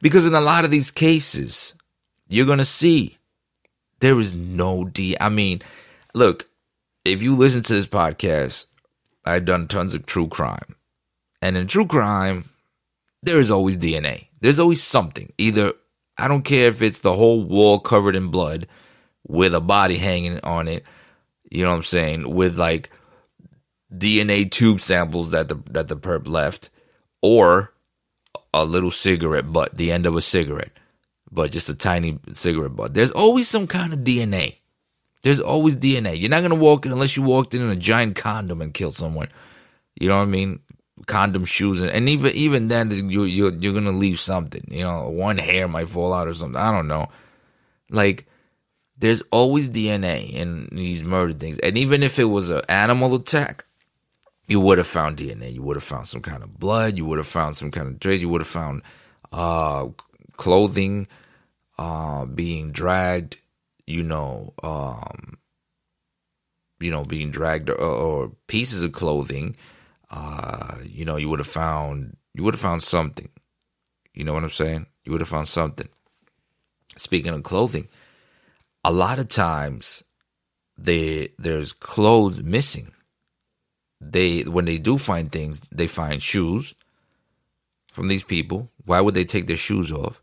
Because 0.01 0.25
in 0.25 0.33
a 0.33 0.41
lot 0.41 0.65
of 0.65 0.71
these 0.71 0.91
cases 0.91 1.73
you're 2.27 2.47
gonna 2.47 2.65
see 2.65 3.17
there 3.99 4.19
is 4.19 4.33
no 4.33 4.83
d 4.83 5.15
i 5.19 5.29
mean 5.29 5.61
look 6.13 6.47
if 7.05 7.21
you 7.21 7.35
listen 7.35 7.63
to 7.63 7.73
this 7.73 7.87
podcast 7.87 8.65
I've 9.25 9.45
done 9.45 9.67
tons 9.67 9.93
of 9.93 10.05
true 10.05 10.27
crime. 10.27 10.75
And 11.41 11.57
in 11.57 11.67
true 11.67 11.87
crime, 11.87 12.49
there 13.23 13.39
is 13.39 13.51
always 13.51 13.77
DNA. 13.77 14.27
There's 14.39 14.59
always 14.59 14.81
something. 14.81 15.31
Either, 15.37 15.73
I 16.17 16.27
don't 16.27 16.43
care 16.43 16.67
if 16.67 16.81
it's 16.81 16.99
the 16.99 17.13
whole 17.13 17.43
wall 17.43 17.79
covered 17.79 18.15
in 18.15 18.27
blood 18.27 18.67
with 19.27 19.53
a 19.53 19.61
body 19.61 19.97
hanging 19.97 20.39
on 20.41 20.67
it, 20.67 20.83
you 21.49 21.63
know 21.63 21.69
what 21.69 21.77
I'm 21.77 21.83
saying, 21.83 22.33
with 22.33 22.57
like 22.57 22.89
DNA 23.93 24.49
tube 24.49 24.81
samples 24.81 25.31
that 25.31 25.47
the 25.47 25.55
that 25.71 25.87
the 25.87 25.97
perp 25.97 26.27
left, 26.27 26.69
or 27.21 27.73
a 28.53 28.65
little 28.65 28.91
cigarette 28.91 29.51
butt, 29.51 29.77
the 29.77 29.91
end 29.91 30.05
of 30.05 30.15
a 30.15 30.21
cigarette, 30.21 30.71
but 31.31 31.51
just 31.51 31.69
a 31.69 31.75
tiny 31.75 32.19
cigarette 32.33 32.75
butt. 32.75 32.93
There's 32.93 33.11
always 33.11 33.47
some 33.47 33.67
kind 33.67 33.93
of 33.93 33.99
DNA. 33.99 34.57
There's 35.23 35.39
always 35.39 35.75
DNA. 35.75 36.19
You're 36.19 36.29
not 36.29 36.41
gonna 36.41 36.55
walk 36.55 36.85
in 36.85 36.91
unless 36.91 37.15
you 37.15 37.23
walked 37.23 37.53
in 37.53 37.61
in 37.61 37.69
a 37.69 37.75
giant 37.75 38.15
condom 38.15 38.61
and 38.61 38.73
killed 38.73 38.95
someone. 38.95 39.29
You 39.99 40.09
know 40.09 40.17
what 40.17 40.23
I 40.23 40.25
mean? 40.25 40.59
Condom 41.05 41.45
shoes, 41.45 41.81
and, 41.81 41.89
and 41.89 42.09
even 42.09 42.31
even 42.31 42.67
then, 42.67 42.91
you 43.09 43.23
you 43.23 43.51
you're 43.51 43.73
gonna 43.73 43.91
leave 43.91 44.19
something. 44.19 44.63
You 44.69 44.83
know, 44.83 45.09
one 45.09 45.37
hair 45.37 45.67
might 45.67 45.89
fall 45.89 46.13
out 46.13 46.27
or 46.27 46.33
something. 46.33 46.59
I 46.59 46.71
don't 46.71 46.87
know. 46.87 47.07
Like, 47.89 48.27
there's 48.97 49.21
always 49.31 49.69
DNA 49.69 50.31
in 50.31 50.69
these 50.71 51.03
murder 51.03 51.33
things, 51.33 51.59
and 51.59 51.77
even 51.77 52.03
if 52.03 52.19
it 52.19 52.25
was 52.25 52.49
an 52.49 52.61
animal 52.69 53.15
attack, 53.15 53.65
you 54.47 54.59
would 54.59 54.77
have 54.77 54.87
found 54.87 55.17
DNA. 55.17 55.53
You 55.53 55.63
would 55.63 55.77
have 55.77 55.83
found 55.83 56.07
some 56.07 56.21
kind 56.21 56.43
of 56.43 56.59
blood. 56.59 56.97
You 56.97 57.05
would 57.05 57.17
have 57.17 57.27
found 57.27 57.57
some 57.57 57.71
kind 57.71 57.87
of 57.87 57.99
trace. 57.99 58.21
You 58.21 58.29
would 58.29 58.41
have 58.41 58.47
found 58.47 58.81
uh, 59.31 59.87
clothing 60.37 61.07
uh, 61.77 62.25
being 62.25 62.71
dragged 62.71 63.37
you 63.91 64.03
know, 64.03 64.53
um, 64.63 65.37
you 66.79 66.89
know, 66.89 67.03
being 67.03 67.29
dragged 67.29 67.69
or, 67.69 67.75
or 67.75 68.31
pieces 68.47 68.83
of 68.83 68.93
clothing, 68.93 69.55
uh, 70.09 70.77
you 70.83 71.05
know, 71.05 71.17
you 71.17 71.29
would 71.29 71.39
have 71.39 71.47
found 71.47 72.17
you 72.33 72.43
would 72.43 72.53
have 72.53 72.61
found 72.61 72.83
something. 72.83 73.29
You 74.13 74.23
know 74.23 74.33
what 74.33 74.43
I'm 74.43 74.49
saying? 74.49 74.87
You 75.03 75.11
would 75.11 75.21
have 75.21 75.29
found 75.29 75.47
something. 75.47 75.89
Speaking 76.97 77.33
of 77.33 77.43
clothing, 77.43 77.87
a 78.83 78.91
lot 78.91 79.19
of 79.19 79.27
times 79.27 80.03
they 80.77 81.33
there's 81.37 81.73
clothes 81.73 82.41
missing. 82.41 82.93
They 83.99 84.43
when 84.43 84.65
they 84.65 84.77
do 84.77 84.97
find 84.97 85.31
things, 85.31 85.61
they 85.71 85.87
find 85.87 86.23
shoes 86.23 86.73
from 87.91 88.07
these 88.07 88.23
people. 88.23 88.69
Why 88.85 89.01
would 89.01 89.13
they 89.13 89.25
take 89.25 89.47
their 89.47 89.57
shoes 89.57 89.91
off? 89.91 90.21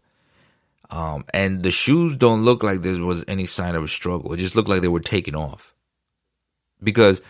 Um, 0.90 1.24
and 1.34 1.62
the 1.62 1.70
shoes 1.70 2.16
don't 2.16 2.44
look 2.44 2.62
like 2.62 2.82
there 2.82 3.02
was 3.04 3.24
any 3.28 3.46
sign 3.46 3.74
of 3.74 3.84
a 3.84 3.88
struggle. 3.88 4.32
It 4.32 4.38
just 4.38 4.56
looked 4.56 4.68
like 4.68 4.80
they 4.80 4.88
were 4.88 5.00
taken 5.00 5.34
off. 5.34 5.74
Because, 6.82 7.20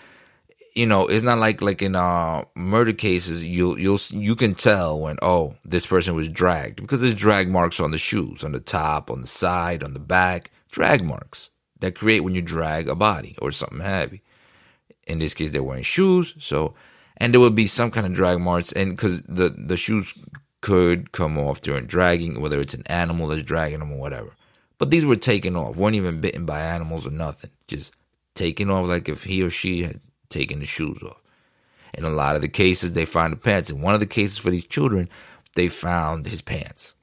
you 0.75 0.87
know, 0.87 1.07
it's 1.07 1.25
not 1.25 1.39
like 1.39 1.61
like 1.61 1.83
in 1.83 1.97
uh 1.97 2.45
murder 2.55 2.93
cases 2.93 3.45
you 3.45 3.77
you'll 3.77 4.01
you 4.11 4.37
can 4.37 4.55
tell 4.55 5.01
when 5.01 5.17
oh 5.23 5.57
this 5.65 5.87
person 5.87 6.15
was 6.15 6.29
dragged 6.29 6.77
because 6.77 7.01
there's 7.01 7.15
drag 7.15 7.49
marks 7.49 7.81
on 7.81 7.91
the 7.91 7.99
shoes 7.99 8.45
on 8.45 8.53
the 8.53 8.61
top 8.61 9.11
on 9.11 9.23
the 9.23 9.27
side 9.27 9.83
on 9.83 9.95
the 9.95 10.01
back 10.01 10.51
drag 10.71 11.03
marks 11.03 11.51
that 11.81 11.95
create 11.95 12.21
when 12.21 12.35
you 12.35 12.43
drag 12.43 12.89
a 12.89 12.95
body 12.95 13.37
or 13.41 13.53
something 13.53 13.81
heavy. 13.81 14.23
In 15.07 15.19
this 15.19 15.35
case, 15.35 15.53
they're 15.53 15.63
wearing 15.63 15.83
shoes, 15.83 16.35
so 16.39 16.75
and 17.17 17.33
there 17.33 17.41
would 17.41 17.55
be 17.55 17.67
some 17.67 17.91
kind 17.91 18.07
of 18.07 18.13
drag 18.13 18.39
marks, 18.39 18.73
and 18.73 18.91
because 18.91 19.23
the 19.23 19.49
the 19.57 19.77
shoes 19.77 20.13
could 20.61 21.13
come 21.13 21.39
off 21.39 21.61
during 21.61 21.87
dragging, 21.87 22.41
whether 22.41 22.61
it's 22.61 22.75
an 22.75 22.83
animal 22.87 23.29
that's 23.29 23.43
dragging 23.43 23.79
them 23.81 23.93
or 23.93 23.99
whatever. 23.99 24.35
But 24.79 24.91
these 24.91 25.05
were 25.05 25.17
taken 25.17 25.57
off, 25.57 25.77
weren't 25.77 25.97
even 25.97 26.21
bitten 26.21 26.47
by 26.47 26.61
animals 26.61 27.07
or 27.07 27.11
nothing. 27.11 27.51
Just 27.67 27.93
taken 28.35 28.71
off 28.71 28.87
like 28.87 29.09
if 29.09 29.25
he 29.25 29.43
or 29.43 29.51
she 29.51 29.83
had 29.83 30.01
taken 30.29 30.61
the 30.61 30.67
shoes 30.67 31.03
off. 31.03 31.21
In 31.95 32.05
a 32.05 32.11
lot 32.11 32.37
of 32.37 32.43
the 32.43 32.49
cases, 32.49 32.93
they 32.93 33.05
find 33.05 33.33
the 33.33 33.37
pants. 33.37 33.71
In 33.71 33.81
one 33.81 33.95
of 33.95 34.01
the 34.01 34.07
cases 34.07 34.39
for 34.39 34.51
these 34.51 34.67
children, 34.67 35.09
they 35.55 35.69
found 35.69 36.27
his 36.27 36.43
pants. 36.43 36.95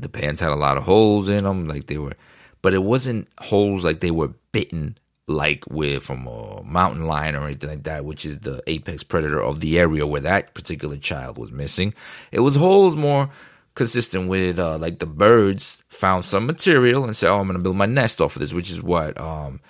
The 0.00 0.08
pants 0.08 0.40
had 0.40 0.50
a 0.50 0.56
lot 0.56 0.78
of 0.78 0.84
holes 0.84 1.28
in 1.28 1.44
them, 1.44 1.68
like 1.68 1.86
they 1.86 1.98
were, 1.98 2.14
but 2.62 2.74
it 2.74 2.82
wasn't 2.82 3.28
holes 3.38 3.84
like 3.84 4.00
they 4.00 4.10
were 4.10 4.32
bitten 4.52 4.96
like 5.32 5.64
with 5.68 6.02
from 6.02 6.26
a 6.26 6.62
mountain 6.62 7.06
lion 7.06 7.34
or 7.34 7.44
anything 7.44 7.70
like 7.70 7.84
that, 7.84 8.04
which 8.04 8.24
is 8.24 8.40
the 8.40 8.62
apex 8.66 9.02
predator 9.02 9.42
of 9.42 9.60
the 9.60 9.78
area 9.78 10.06
where 10.06 10.20
that 10.20 10.54
particular 10.54 10.96
child 10.96 11.38
was 11.38 11.50
missing. 11.50 11.94
It 12.30 12.40
was 12.40 12.56
holes 12.56 12.96
more 12.96 13.30
consistent 13.74 14.28
with 14.28 14.58
uh, 14.58 14.78
like 14.78 14.98
the 14.98 15.06
birds 15.06 15.82
found 15.88 16.24
some 16.24 16.46
material 16.46 17.04
and 17.04 17.16
said, 17.16 17.30
"Oh, 17.30 17.38
I'm 17.38 17.46
gonna 17.46 17.58
build 17.58 17.76
my 17.76 17.86
nest 17.86 18.20
off 18.20 18.36
of 18.36 18.40
this," 18.40 18.52
which 18.52 18.70
is 18.70 18.82
what 18.82 19.18
um, 19.20 19.60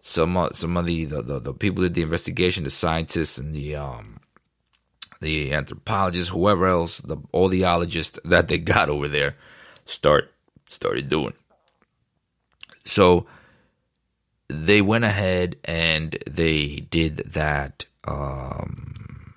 some 0.00 0.36
uh, 0.36 0.50
some 0.52 0.76
of 0.76 0.86
the, 0.86 1.04
the, 1.04 1.22
the 1.22 1.38
the 1.40 1.54
people 1.54 1.82
did 1.82 1.94
the 1.94 2.02
investigation, 2.02 2.64
the 2.64 2.70
scientists 2.70 3.38
and 3.38 3.54
the 3.54 3.76
um, 3.76 4.20
the 5.20 5.52
anthropologists, 5.52 6.32
whoever 6.32 6.66
else, 6.66 6.98
the 6.98 7.16
audiologists 7.34 8.18
that 8.24 8.48
they 8.48 8.58
got 8.58 8.88
over 8.88 9.08
there, 9.08 9.36
start 9.84 10.32
started 10.68 11.08
doing. 11.08 11.34
So 12.84 13.26
they 14.48 14.82
went 14.82 15.04
ahead 15.04 15.56
and 15.64 16.16
they 16.26 16.86
did 16.90 17.18
that 17.18 17.84
um, 18.04 19.34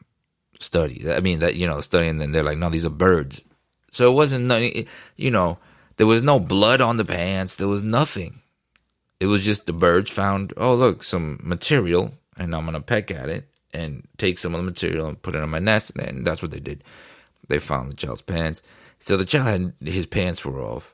study. 0.60 1.12
I 1.12 1.20
mean, 1.20 1.40
that 1.40 1.56
you 1.56 1.68
know, 1.68 1.82
study, 1.82 2.08
and 2.08 2.20
then 2.20 2.32
they're 2.32 2.44
like, 2.44 2.58
no, 2.58 2.70
these 2.70 2.86
are 2.86 2.90
birds. 2.90 3.42
So 3.92 4.10
it 4.10 4.16
wasn't, 4.16 4.88
you 5.18 5.32
know, 5.32 5.60
there 5.98 6.08
was 6.08 6.24
no 6.24 6.40
blood 6.40 6.80
on 6.80 6.98
the 6.98 7.06
pants. 7.06 7.56
There 7.56 7.68
was 7.68 7.84
nothing. 7.84 8.42
It 9.20 9.26
was 9.26 9.44
just 9.44 9.66
the 9.66 9.74
birds 9.74 10.10
found, 10.10 10.54
oh, 10.58 10.74
look, 10.74 11.04
some 11.04 11.40
material, 11.44 12.14
and 12.38 12.56
I'm 12.56 12.72
to 12.72 12.80
peck 12.80 13.12
at 13.12 13.30
it 13.30 13.50
and 13.74 14.08
take 14.18 14.38
some 14.38 14.56
of 14.56 14.62
the 14.62 14.66
material 14.66 15.08
and 15.08 15.22
put 15.22 15.36
it 15.36 15.44
on 15.44 15.50
my 15.50 15.60
nest. 15.60 15.92
And 15.98 16.26
that's 16.26 16.42
what 16.42 16.52
they 16.52 16.60
did. 16.60 16.84
They 17.48 17.60
found 17.60 17.92
the 17.92 17.96
child's 17.96 18.22
pants. 18.22 18.64
So 19.00 19.18
the 19.18 19.26
child 19.26 19.48
had 19.48 19.74
his 19.88 20.06
pants 20.06 20.46
were 20.46 20.62
off 20.62 20.91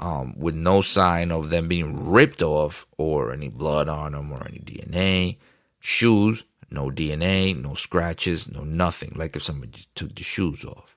um, 0.00 0.34
with 0.36 0.54
no 0.54 0.80
sign 0.80 1.30
of 1.30 1.50
them 1.50 1.68
being 1.68 2.10
ripped 2.10 2.42
off 2.42 2.86
or 2.96 3.32
any 3.32 3.48
blood 3.48 3.88
on 3.88 4.12
them 4.12 4.32
or 4.32 4.44
any 4.46 4.58
DNA. 4.58 5.36
Shoes, 5.78 6.44
no 6.70 6.86
DNA, 6.86 7.54
no 7.54 7.74
scratches, 7.74 8.50
no 8.50 8.64
nothing. 8.64 9.12
Like 9.14 9.36
if 9.36 9.42
somebody 9.42 9.84
took 9.94 10.14
the 10.14 10.24
shoes 10.24 10.64
off. 10.64 10.96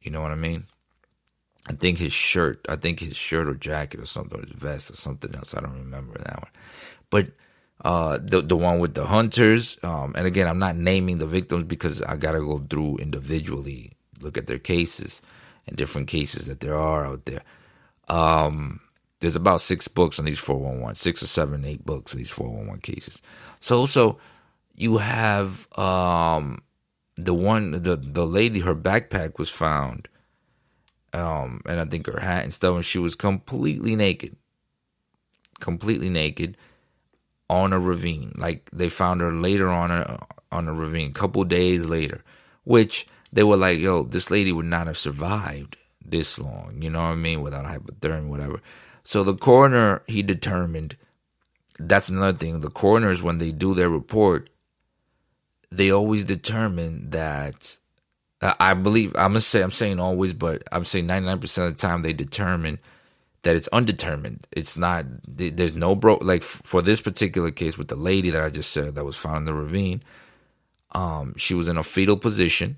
You 0.00 0.10
know 0.10 0.22
what 0.22 0.30
I 0.30 0.36
mean? 0.36 0.64
I 1.66 1.74
think 1.74 1.98
his 1.98 2.12
shirt, 2.12 2.64
I 2.68 2.76
think 2.76 3.00
his 3.00 3.16
shirt 3.16 3.48
or 3.48 3.54
jacket 3.54 4.00
or 4.00 4.06
something, 4.06 4.38
or 4.38 4.42
his 4.42 4.52
vest 4.52 4.90
or 4.90 4.96
something 4.96 5.34
else. 5.34 5.54
I 5.54 5.60
don't 5.60 5.78
remember 5.78 6.18
that 6.18 6.40
one. 6.40 6.50
But 7.10 7.28
uh, 7.84 8.18
the 8.20 8.40
the 8.40 8.56
one 8.56 8.78
with 8.78 8.94
the 8.94 9.06
hunters, 9.06 9.78
um, 9.82 10.14
and 10.16 10.26
again, 10.26 10.46
I'm 10.46 10.58
not 10.58 10.76
naming 10.76 11.18
the 11.18 11.26
victims 11.26 11.64
because 11.64 12.02
I 12.02 12.16
gotta 12.16 12.40
go 12.40 12.64
through 12.68 12.98
individually, 12.98 13.92
look 14.20 14.36
at 14.36 14.46
their 14.46 14.58
cases 14.58 15.22
and 15.66 15.76
different 15.76 16.08
cases 16.08 16.46
that 16.46 16.60
there 16.60 16.76
are 16.76 17.06
out 17.06 17.24
there. 17.24 17.42
Um, 18.08 18.80
there's 19.20 19.36
about 19.36 19.60
six 19.60 19.88
books 19.88 20.18
on 20.18 20.26
these 20.26 20.38
411, 20.38 20.96
six 20.96 21.22
or 21.22 21.26
seven, 21.26 21.64
eight 21.64 21.84
books 21.84 22.12
on 22.12 22.18
these 22.18 22.30
411 22.30 22.80
cases. 22.82 23.22
So, 23.60 23.86
so 23.86 24.18
you 24.74 24.98
have 24.98 25.66
um, 25.78 26.62
the 27.16 27.34
one, 27.34 27.70
the 27.70 27.96
the 27.96 28.26
lady, 28.26 28.60
her 28.60 28.74
backpack 28.74 29.38
was 29.38 29.50
found, 29.50 30.08
um, 31.12 31.60
and 31.64 31.80
I 31.80 31.84
think 31.84 32.06
her 32.06 32.20
hat 32.20 32.44
and 32.44 32.52
stuff, 32.52 32.74
and 32.74 32.84
she 32.84 32.98
was 32.98 33.14
completely 33.14 33.96
naked, 33.96 34.36
completely 35.60 36.10
naked, 36.10 36.56
on 37.48 37.72
a 37.72 37.78
ravine. 37.78 38.32
Like 38.36 38.68
they 38.72 38.88
found 38.88 39.20
her 39.20 39.32
later 39.32 39.68
on 39.68 39.90
a 39.90 40.26
on 40.50 40.68
a 40.68 40.74
ravine, 40.74 41.10
a 41.10 41.14
couple 41.14 41.44
days 41.44 41.84
later, 41.84 42.22
which 42.64 43.06
they 43.32 43.44
were 43.44 43.56
like, 43.56 43.78
"Yo, 43.78 44.02
this 44.02 44.30
lady 44.30 44.52
would 44.52 44.66
not 44.66 44.86
have 44.86 44.98
survived." 44.98 45.76
This 46.04 46.38
long, 46.38 46.82
you 46.82 46.90
know 46.90 47.00
what 47.00 47.12
I 47.12 47.14
mean, 47.16 47.42
without 47.42 47.64
hypothermia, 47.64 48.28
whatever. 48.28 48.60
So 49.02 49.22
the 49.22 49.34
coroner, 49.34 50.02
he 50.06 50.22
determined 50.22 50.96
that's 51.78 52.08
another 52.08 52.36
thing. 52.36 52.60
The 52.60 52.70
coroners, 52.70 53.22
when 53.22 53.38
they 53.38 53.50
do 53.50 53.74
their 53.74 53.88
report, 53.88 54.48
they 55.72 55.90
always 55.90 56.24
determine 56.24 57.10
that 57.10 57.78
I 58.40 58.74
believe 58.74 59.14
I'm 59.16 59.32
gonna 59.32 59.40
say 59.40 59.62
I'm 59.62 59.72
saying 59.72 59.98
always, 59.98 60.32
but 60.32 60.62
I'm 60.70 60.84
saying 60.84 61.06
99 61.06 61.40
percent 61.40 61.68
of 61.68 61.76
the 61.76 61.80
time 61.80 62.02
they 62.02 62.12
determine 62.12 62.78
that 63.42 63.56
it's 63.56 63.68
undetermined. 63.68 64.46
It's 64.52 64.76
not. 64.76 65.06
There's 65.26 65.74
no 65.74 65.94
bro. 65.94 66.18
Like 66.20 66.42
for 66.42 66.82
this 66.82 67.00
particular 67.00 67.50
case 67.50 67.78
with 67.78 67.88
the 67.88 67.96
lady 67.96 68.30
that 68.30 68.42
I 68.42 68.50
just 68.50 68.70
said 68.70 68.94
that 68.94 69.04
was 69.04 69.16
found 69.16 69.38
in 69.38 69.44
the 69.44 69.54
ravine, 69.54 70.02
um, 70.92 71.34
she 71.36 71.54
was 71.54 71.68
in 71.68 71.76
a 71.76 71.82
fetal 71.82 72.16
position. 72.16 72.76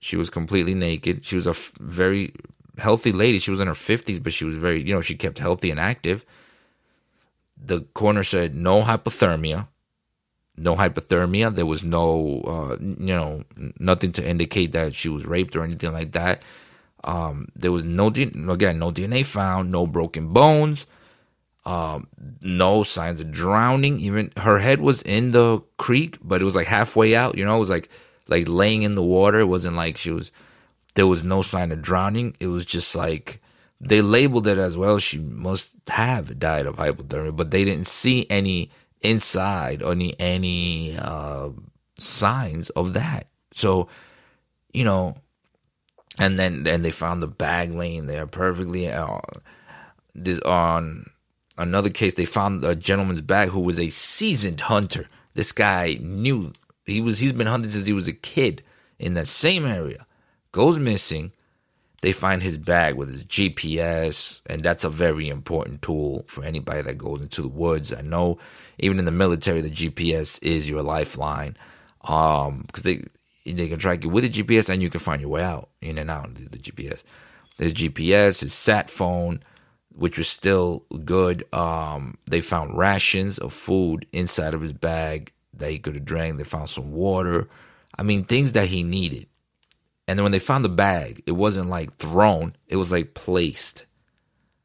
She 0.00 0.16
was 0.16 0.30
completely 0.30 0.74
naked. 0.74 1.24
She 1.24 1.36
was 1.36 1.46
a 1.46 1.50
f- 1.50 1.72
very 1.78 2.32
healthy 2.78 3.12
lady. 3.12 3.38
She 3.38 3.50
was 3.50 3.60
in 3.60 3.68
her 3.68 3.74
50s, 3.74 4.22
but 4.22 4.32
she 4.32 4.44
was 4.44 4.56
very, 4.56 4.82
you 4.82 4.94
know, 4.94 5.02
she 5.02 5.14
kept 5.14 5.38
healthy 5.38 5.70
and 5.70 5.78
active. 5.78 6.24
The 7.62 7.82
coroner 7.92 8.24
said 8.24 8.54
no 8.54 8.82
hypothermia. 8.82 9.68
No 10.56 10.76
hypothermia. 10.76 11.54
There 11.54 11.66
was 11.66 11.84
no, 11.84 12.40
uh, 12.40 12.76
you 12.80 13.14
know, 13.14 13.44
nothing 13.78 14.12
to 14.12 14.26
indicate 14.26 14.72
that 14.72 14.94
she 14.94 15.10
was 15.10 15.26
raped 15.26 15.54
or 15.54 15.62
anything 15.62 15.92
like 15.92 16.12
that. 16.12 16.42
Um, 17.04 17.48
there 17.54 17.72
was 17.72 17.84
no, 17.84 18.08
again, 18.08 18.78
no 18.78 18.90
DNA 18.90 19.24
found, 19.24 19.70
no 19.70 19.86
broken 19.86 20.32
bones, 20.32 20.86
um, 21.64 22.08
no 22.40 22.82
signs 22.82 23.20
of 23.20 23.30
drowning. 23.30 24.00
Even 24.00 24.32
her 24.38 24.58
head 24.58 24.80
was 24.80 25.02
in 25.02 25.32
the 25.32 25.62
creek, 25.78 26.18
but 26.22 26.40
it 26.40 26.44
was 26.44 26.56
like 26.56 26.66
halfway 26.66 27.14
out. 27.14 27.36
You 27.38 27.44
know, 27.44 27.56
it 27.56 27.60
was 27.60 27.70
like 27.70 27.90
like 28.30 28.48
laying 28.48 28.82
in 28.82 28.94
the 28.94 29.02
water. 29.02 29.40
It 29.40 29.46
wasn't 29.46 29.76
like 29.76 29.96
she 29.96 30.10
was. 30.10 30.30
There 30.94 31.06
was 31.06 31.22
no 31.22 31.42
sign 31.42 31.72
of 31.72 31.82
drowning. 31.82 32.36
It 32.40 32.48
was 32.48 32.64
just 32.64 32.94
like 32.96 33.40
they 33.80 34.02
labeled 34.02 34.46
it 34.46 34.58
as 34.58 34.76
well. 34.76 34.98
She 34.98 35.18
must 35.18 35.70
have 35.88 36.38
died 36.38 36.66
of 36.66 36.76
hypothermia, 36.76 37.34
but 37.34 37.50
they 37.50 37.64
didn't 37.64 37.86
see 37.86 38.26
any 38.28 38.70
inside 39.00 39.82
or 39.82 39.92
any 39.92 40.18
any 40.20 40.96
uh, 40.98 41.50
signs 41.98 42.70
of 42.70 42.94
that. 42.94 43.28
So, 43.52 43.88
you 44.72 44.84
know, 44.84 45.16
and 46.18 46.38
then 46.38 46.66
and 46.66 46.84
they 46.84 46.90
found 46.90 47.22
the 47.22 47.28
bag 47.28 47.72
laying 47.72 48.06
there 48.06 48.26
perfectly. 48.26 48.90
Uh, 48.90 49.20
this, 50.14 50.40
on 50.40 51.06
another 51.56 51.90
case, 51.90 52.14
they 52.14 52.26
found 52.26 52.64
a 52.64 52.74
gentleman's 52.74 53.22
bag 53.22 53.48
who 53.50 53.60
was 53.60 53.80
a 53.80 53.90
seasoned 53.90 54.60
hunter. 54.62 55.08
This 55.34 55.52
guy 55.52 55.98
knew 56.00 56.52
he 56.90 57.00
was 57.00 57.18
he's 57.18 57.32
been 57.32 57.46
hunting 57.46 57.70
since 57.70 57.86
he 57.86 57.92
was 57.92 58.08
a 58.08 58.12
kid 58.12 58.62
in 58.98 59.14
that 59.14 59.28
same 59.28 59.64
area. 59.64 60.06
Goes 60.52 60.78
missing. 60.78 61.32
They 62.02 62.12
find 62.12 62.42
his 62.42 62.56
bag 62.56 62.94
with 62.94 63.10
his 63.10 63.24
GPS, 63.24 64.40
and 64.46 64.62
that's 64.62 64.84
a 64.84 64.90
very 64.90 65.28
important 65.28 65.82
tool 65.82 66.24
for 66.28 66.42
anybody 66.42 66.80
that 66.80 66.96
goes 66.96 67.20
into 67.20 67.42
the 67.42 67.48
woods. 67.48 67.92
I 67.92 68.00
know, 68.00 68.38
even 68.78 68.98
in 68.98 69.04
the 69.04 69.10
military, 69.10 69.60
the 69.60 69.70
GPS 69.70 70.38
is 70.42 70.66
your 70.66 70.82
lifeline, 70.82 71.58
um, 72.02 72.64
because 72.66 72.84
they 72.84 73.04
they 73.44 73.68
can 73.68 73.78
track 73.78 74.02
you 74.02 74.08
with 74.08 74.24
the 74.24 74.30
GPS, 74.30 74.70
and 74.70 74.80
you 74.80 74.88
can 74.88 75.00
find 75.00 75.20
your 75.20 75.30
way 75.30 75.42
out 75.42 75.68
in 75.82 75.98
and 75.98 76.10
out 76.10 76.34
the 76.34 76.58
GPS. 76.58 77.02
His 77.58 77.74
GPS, 77.74 78.40
his 78.40 78.54
sat 78.54 78.88
phone, 78.88 79.44
which 79.94 80.16
was 80.16 80.28
still 80.28 80.86
good. 81.04 81.44
Um, 81.52 82.16
they 82.24 82.40
found 82.40 82.78
rations 82.78 83.36
of 83.36 83.52
food 83.52 84.06
inside 84.12 84.54
of 84.54 84.62
his 84.62 84.72
bag 84.72 85.32
that 85.60 85.70
he 85.70 85.78
could 85.78 85.94
have 85.94 86.04
drank. 86.04 86.36
They 86.36 86.44
found 86.44 86.68
some 86.68 86.92
water. 86.92 87.48
I 87.96 88.02
mean, 88.02 88.24
things 88.24 88.52
that 88.52 88.68
he 88.68 88.82
needed. 88.82 89.26
And 90.08 90.18
then 90.18 90.24
when 90.24 90.32
they 90.32 90.40
found 90.40 90.64
the 90.64 90.70
bag, 90.70 91.22
it 91.26 91.32
wasn't 91.32 91.70
like 91.70 91.96
thrown; 91.96 92.56
it 92.66 92.76
was 92.76 92.90
like 92.90 93.14
placed, 93.14 93.84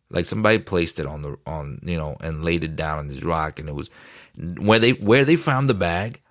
like 0.09 0.25
somebody 0.25 0.57
placed 0.57 0.99
it 0.99 1.05
on 1.05 1.21
the 1.21 1.37
on 1.45 1.79
you 1.83 1.97
know 1.97 2.15
and 2.19 2.43
laid 2.43 2.63
it 2.63 2.75
down 2.75 2.97
on 2.97 3.07
this 3.07 3.21
rock. 3.21 3.59
And 3.59 3.69
it 3.69 3.75
was 3.75 3.91
where 4.35 4.79
they 4.79 4.93
where 4.93 5.23
they 5.23 5.35
found 5.35 5.69
the 5.69 5.75
bag. 5.75 6.21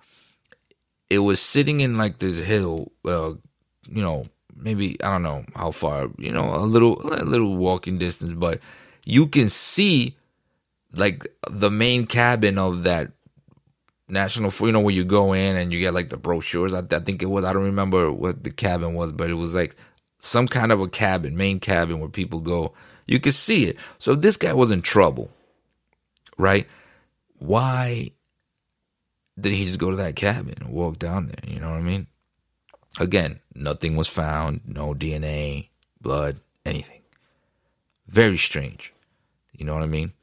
It 1.09 1.19
was 1.19 1.39
sitting 1.39 1.79
in 1.79 1.97
like 1.97 2.19
this 2.19 2.39
hill, 2.39 2.91
uh, 3.05 3.33
you 3.87 4.01
know, 4.01 4.25
maybe 4.55 5.01
I 5.01 5.11
don't 5.11 5.23
know 5.23 5.45
how 5.55 5.71
far, 5.71 6.09
you 6.17 6.31
know, 6.31 6.53
a 6.55 6.65
little 6.65 6.99
a 7.01 7.23
little 7.23 7.55
walking 7.55 7.97
distance, 7.97 8.33
but 8.33 8.59
you 9.05 9.27
can 9.27 9.49
see 9.49 10.17
like 10.93 11.27
the 11.49 11.71
main 11.71 12.05
cabin 12.05 12.57
of 12.57 12.83
that 12.83 13.11
national 14.07 14.53
you 14.59 14.71
know 14.71 14.79
where 14.79 14.93
you 14.93 15.03
go 15.03 15.33
in 15.33 15.55
and 15.55 15.73
you 15.73 15.79
get 15.79 15.93
like 15.93 16.09
the 16.09 16.17
brochures 16.17 16.73
I, 16.75 16.83
I, 16.91 16.99
think 16.99 17.23
it 17.23 17.25
was 17.25 17.43
i 17.43 17.51
don't 17.51 17.63
remember 17.63 18.11
what 18.11 18.43
the 18.43 18.51
cabin 18.51 18.93
was 18.93 19.11
but 19.11 19.31
it 19.31 19.33
was 19.33 19.55
like 19.55 19.75
some 20.25 20.47
kind 20.47 20.71
of 20.71 20.81
a 20.81 20.87
cabin 20.87 21.37
main 21.37 21.59
cabin 21.59 21.99
where 21.99 22.09
people 22.09 22.39
go. 22.39 22.73
You 23.05 23.19
could 23.19 23.35
see 23.35 23.65
it. 23.65 23.77
So 23.99 24.13
if 24.13 24.21
this 24.21 24.37
guy 24.37 24.53
was 24.53 24.71
in 24.71 24.81
trouble 24.81 25.29
right 26.37 26.67
why 27.37 28.11
did 29.39 29.53
he 29.53 29.65
just 29.65 29.79
go 29.79 29.89
to 29.91 29.97
that 29.97 30.15
cabin 30.15 30.55
and 30.59 30.69
walk 30.69 30.97
down 30.99 31.27
there? 31.27 31.53
You 31.53 31.59
know 31.59 31.69
what 31.69 31.77
i 31.77 31.81
mean? 31.81 32.07
Again 32.99 33.39
nothing 33.53 33.95
was 33.95 34.07
found 34.07 34.61
no 34.65 34.93
dna 34.93 35.69
blood 36.01 36.39
anything. 36.65 37.01
Very 38.07 38.37
strange. 38.37 38.93
You 39.53 39.65
know 39.65 39.73
what 39.73 39.83
i 39.83 39.87
mean? 39.87 40.13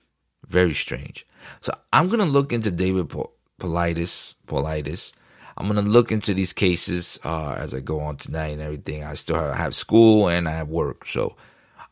Very 0.46 0.74
strange. 0.74 1.26
So 1.60 1.72
i'm 1.92 2.08
gonna 2.08 2.24
look 2.24 2.52
into 2.52 2.70
david 2.70 3.08
Paul 3.08 3.32
Paulides, 3.62 4.34
Politis. 4.48 5.12
I'm 5.56 5.68
gonna 5.68 5.82
look 5.82 6.10
into 6.10 6.34
these 6.34 6.52
cases 6.52 7.20
uh, 7.24 7.52
as 7.52 7.74
I 7.74 7.80
go 7.80 8.00
on 8.00 8.16
tonight 8.16 8.48
and 8.48 8.60
everything. 8.60 9.04
I 9.04 9.14
still 9.14 9.36
have, 9.36 9.52
I 9.52 9.56
have 9.56 9.74
school 9.74 10.28
and 10.28 10.48
I 10.48 10.52
have 10.52 10.68
work, 10.68 11.06
so 11.06 11.36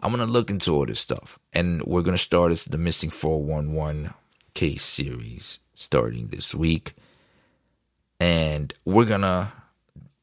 I'm 0.00 0.11
gonna 0.11 0.26
look 0.26 0.50
into 0.50 0.74
all 0.74 0.87
this 0.87 0.98
stuff. 0.98 1.38
And 1.52 1.83
we're 1.83 2.02
gonna 2.02 2.18
start 2.18 2.50
this, 2.50 2.64
the 2.64 2.78
missing 2.78 3.11
411 3.11 4.12
case 4.54 4.85
series 4.85 5.59
starting 5.74 6.28
this 6.28 6.54
week, 6.54 6.94
and 8.18 8.74
we're 8.85 9.04
gonna 9.04 9.52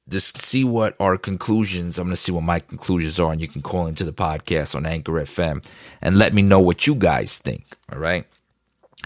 just 0.09 0.41
see 0.41 0.65
what 0.65 0.95
our 0.99 1.17
conclusions. 1.17 1.97
I'm 1.97 2.07
gonna 2.07 2.17
see 2.17 2.33
what 2.33 2.43
my 2.43 2.59
conclusions 2.59 3.21
are, 3.21 3.31
and 3.31 3.39
you 3.39 3.47
can 3.47 3.61
call 3.61 3.87
into 3.87 4.03
the 4.03 4.13
podcast 4.13 4.75
on 4.75 4.85
Anchor 4.85 5.13
FM 5.13 5.63
and 6.01 6.17
let 6.17 6.33
me 6.33 6.41
know 6.41 6.59
what 6.59 6.87
you 6.87 6.95
guys 6.95 7.37
think. 7.37 7.77
All 7.89 7.99
right 7.99 8.25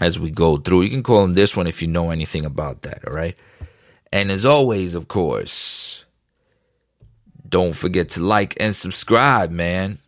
as 0.02 0.18
we 0.18 0.30
go 0.30 0.56
through. 0.56 0.82
You 0.82 0.90
can 0.90 1.02
call 1.02 1.24
him 1.24 1.34
this 1.34 1.56
one 1.56 1.66
if 1.66 1.80
you 1.80 1.88
know 1.88 2.10
anything 2.10 2.44
about 2.44 2.82
that, 2.82 3.06
all 3.06 3.14
right? 3.14 3.36
And 4.12 4.30
as 4.30 4.44
always, 4.44 4.94
of 4.94 5.08
course, 5.08 6.04
don't 7.48 7.74
forget 7.74 8.10
to 8.10 8.20
like 8.20 8.56
and 8.60 8.74
subscribe, 8.74 9.50
man. 9.50 9.98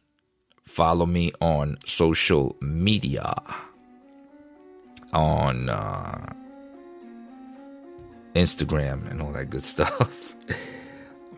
Follow 0.64 1.07
me 1.07 1.33
on 1.40 1.78
social 1.87 2.57
media 2.61 3.35
on 5.12 5.68
uh, 5.68 6.33
Instagram 8.35 9.09
and 9.11 9.22
all 9.22 9.33
that 9.33 9.48
good 9.48 9.62
stuff. 9.74 10.35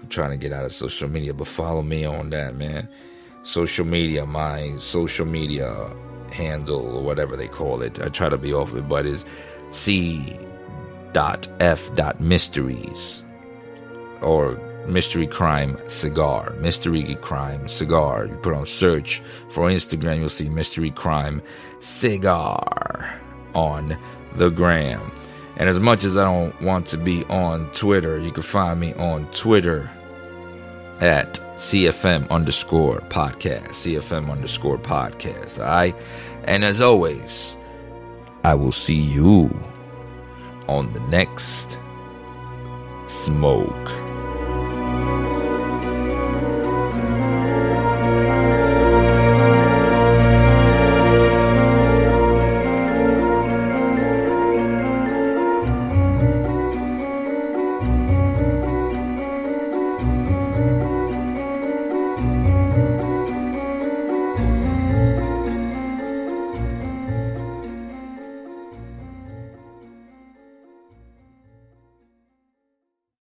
I'm 0.01 0.09
trying 0.09 0.31
to 0.31 0.37
get 0.39 0.53
out 0.53 0.65
of 0.65 0.73
social 0.73 1.09
media, 1.09 1.35
but 1.35 1.47
follow 1.47 1.83
me 1.83 2.07
on 2.07 2.31
that, 2.31 2.57
man. 2.57 2.89
Social 3.43 3.85
media, 3.85 4.25
my 4.25 4.77
social 4.79 5.27
media 5.27 5.95
handle 6.33 6.97
or 6.97 7.03
whatever 7.03 7.37
they 7.37 7.49
call 7.49 7.83
it. 7.83 8.01
I 8.01 8.09
try 8.09 8.29
to 8.29 8.39
be 8.39 8.53
off 8.53 8.75
it, 8.75 8.89
but 8.89 9.07
is 9.07 9.25
C 9.71 10.39
dot 11.13 11.49
F 11.61 11.95
dot 11.95 12.21
mysteries 12.21 13.23
or 14.23 14.61
mystery 14.87 15.27
crime 15.27 15.77
cigar. 15.89 16.51
Mystery 16.59 17.17
crime 17.23 17.69
cigar. 17.69 18.27
You 18.27 18.37
put 18.37 18.55
on 18.55 18.67
search 18.67 19.23
for 19.49 19.69
Instagram, 19.69 20.19
you'll 20.19 20.29
see 20.29 20.49
mystery 20.49 20.91
crime 20.91 21.43
cigar 21.81 23.21
on 23.55 23.97
the 24.37 24.51
gram. 24.51 25.13
And 25.57 25.69
as 25.71 25.81
much 25.81 26.05
as 26.05 26.17
I 26.19 26.25
don't 26.25 26.61
want 26.61 26.87
to 26.89 26.99
be 26.99 27.25
on 27.25 27.71
Twitter, 27.73 28.19
you 28.19 28.31
can 28.31 28.43
find 28.43 28.79
me 28.79 28.93
on 28.95 29.27
Twitter 29.33 29.91
at 31.01 31.35
CFM 31.57 32.29
underscore 32.31 33.01
podcast. 33.01 33.69
CFM 33.71 34.31
underscore 34.31 34.79
podcast. 34.79 35.59
All 35.59 35.65
right. 35.65 35.97
And 36.45 36.65
as 36.65 36.81
always, 36.81 37.57
I 38.45 38.55
will 38.55 38.73
see 38.73 38.95
you 38.95 39.51
on 40.69 40.93
the 40.93 41.01
next 41.01 41.79
smoke. 43.07 44.06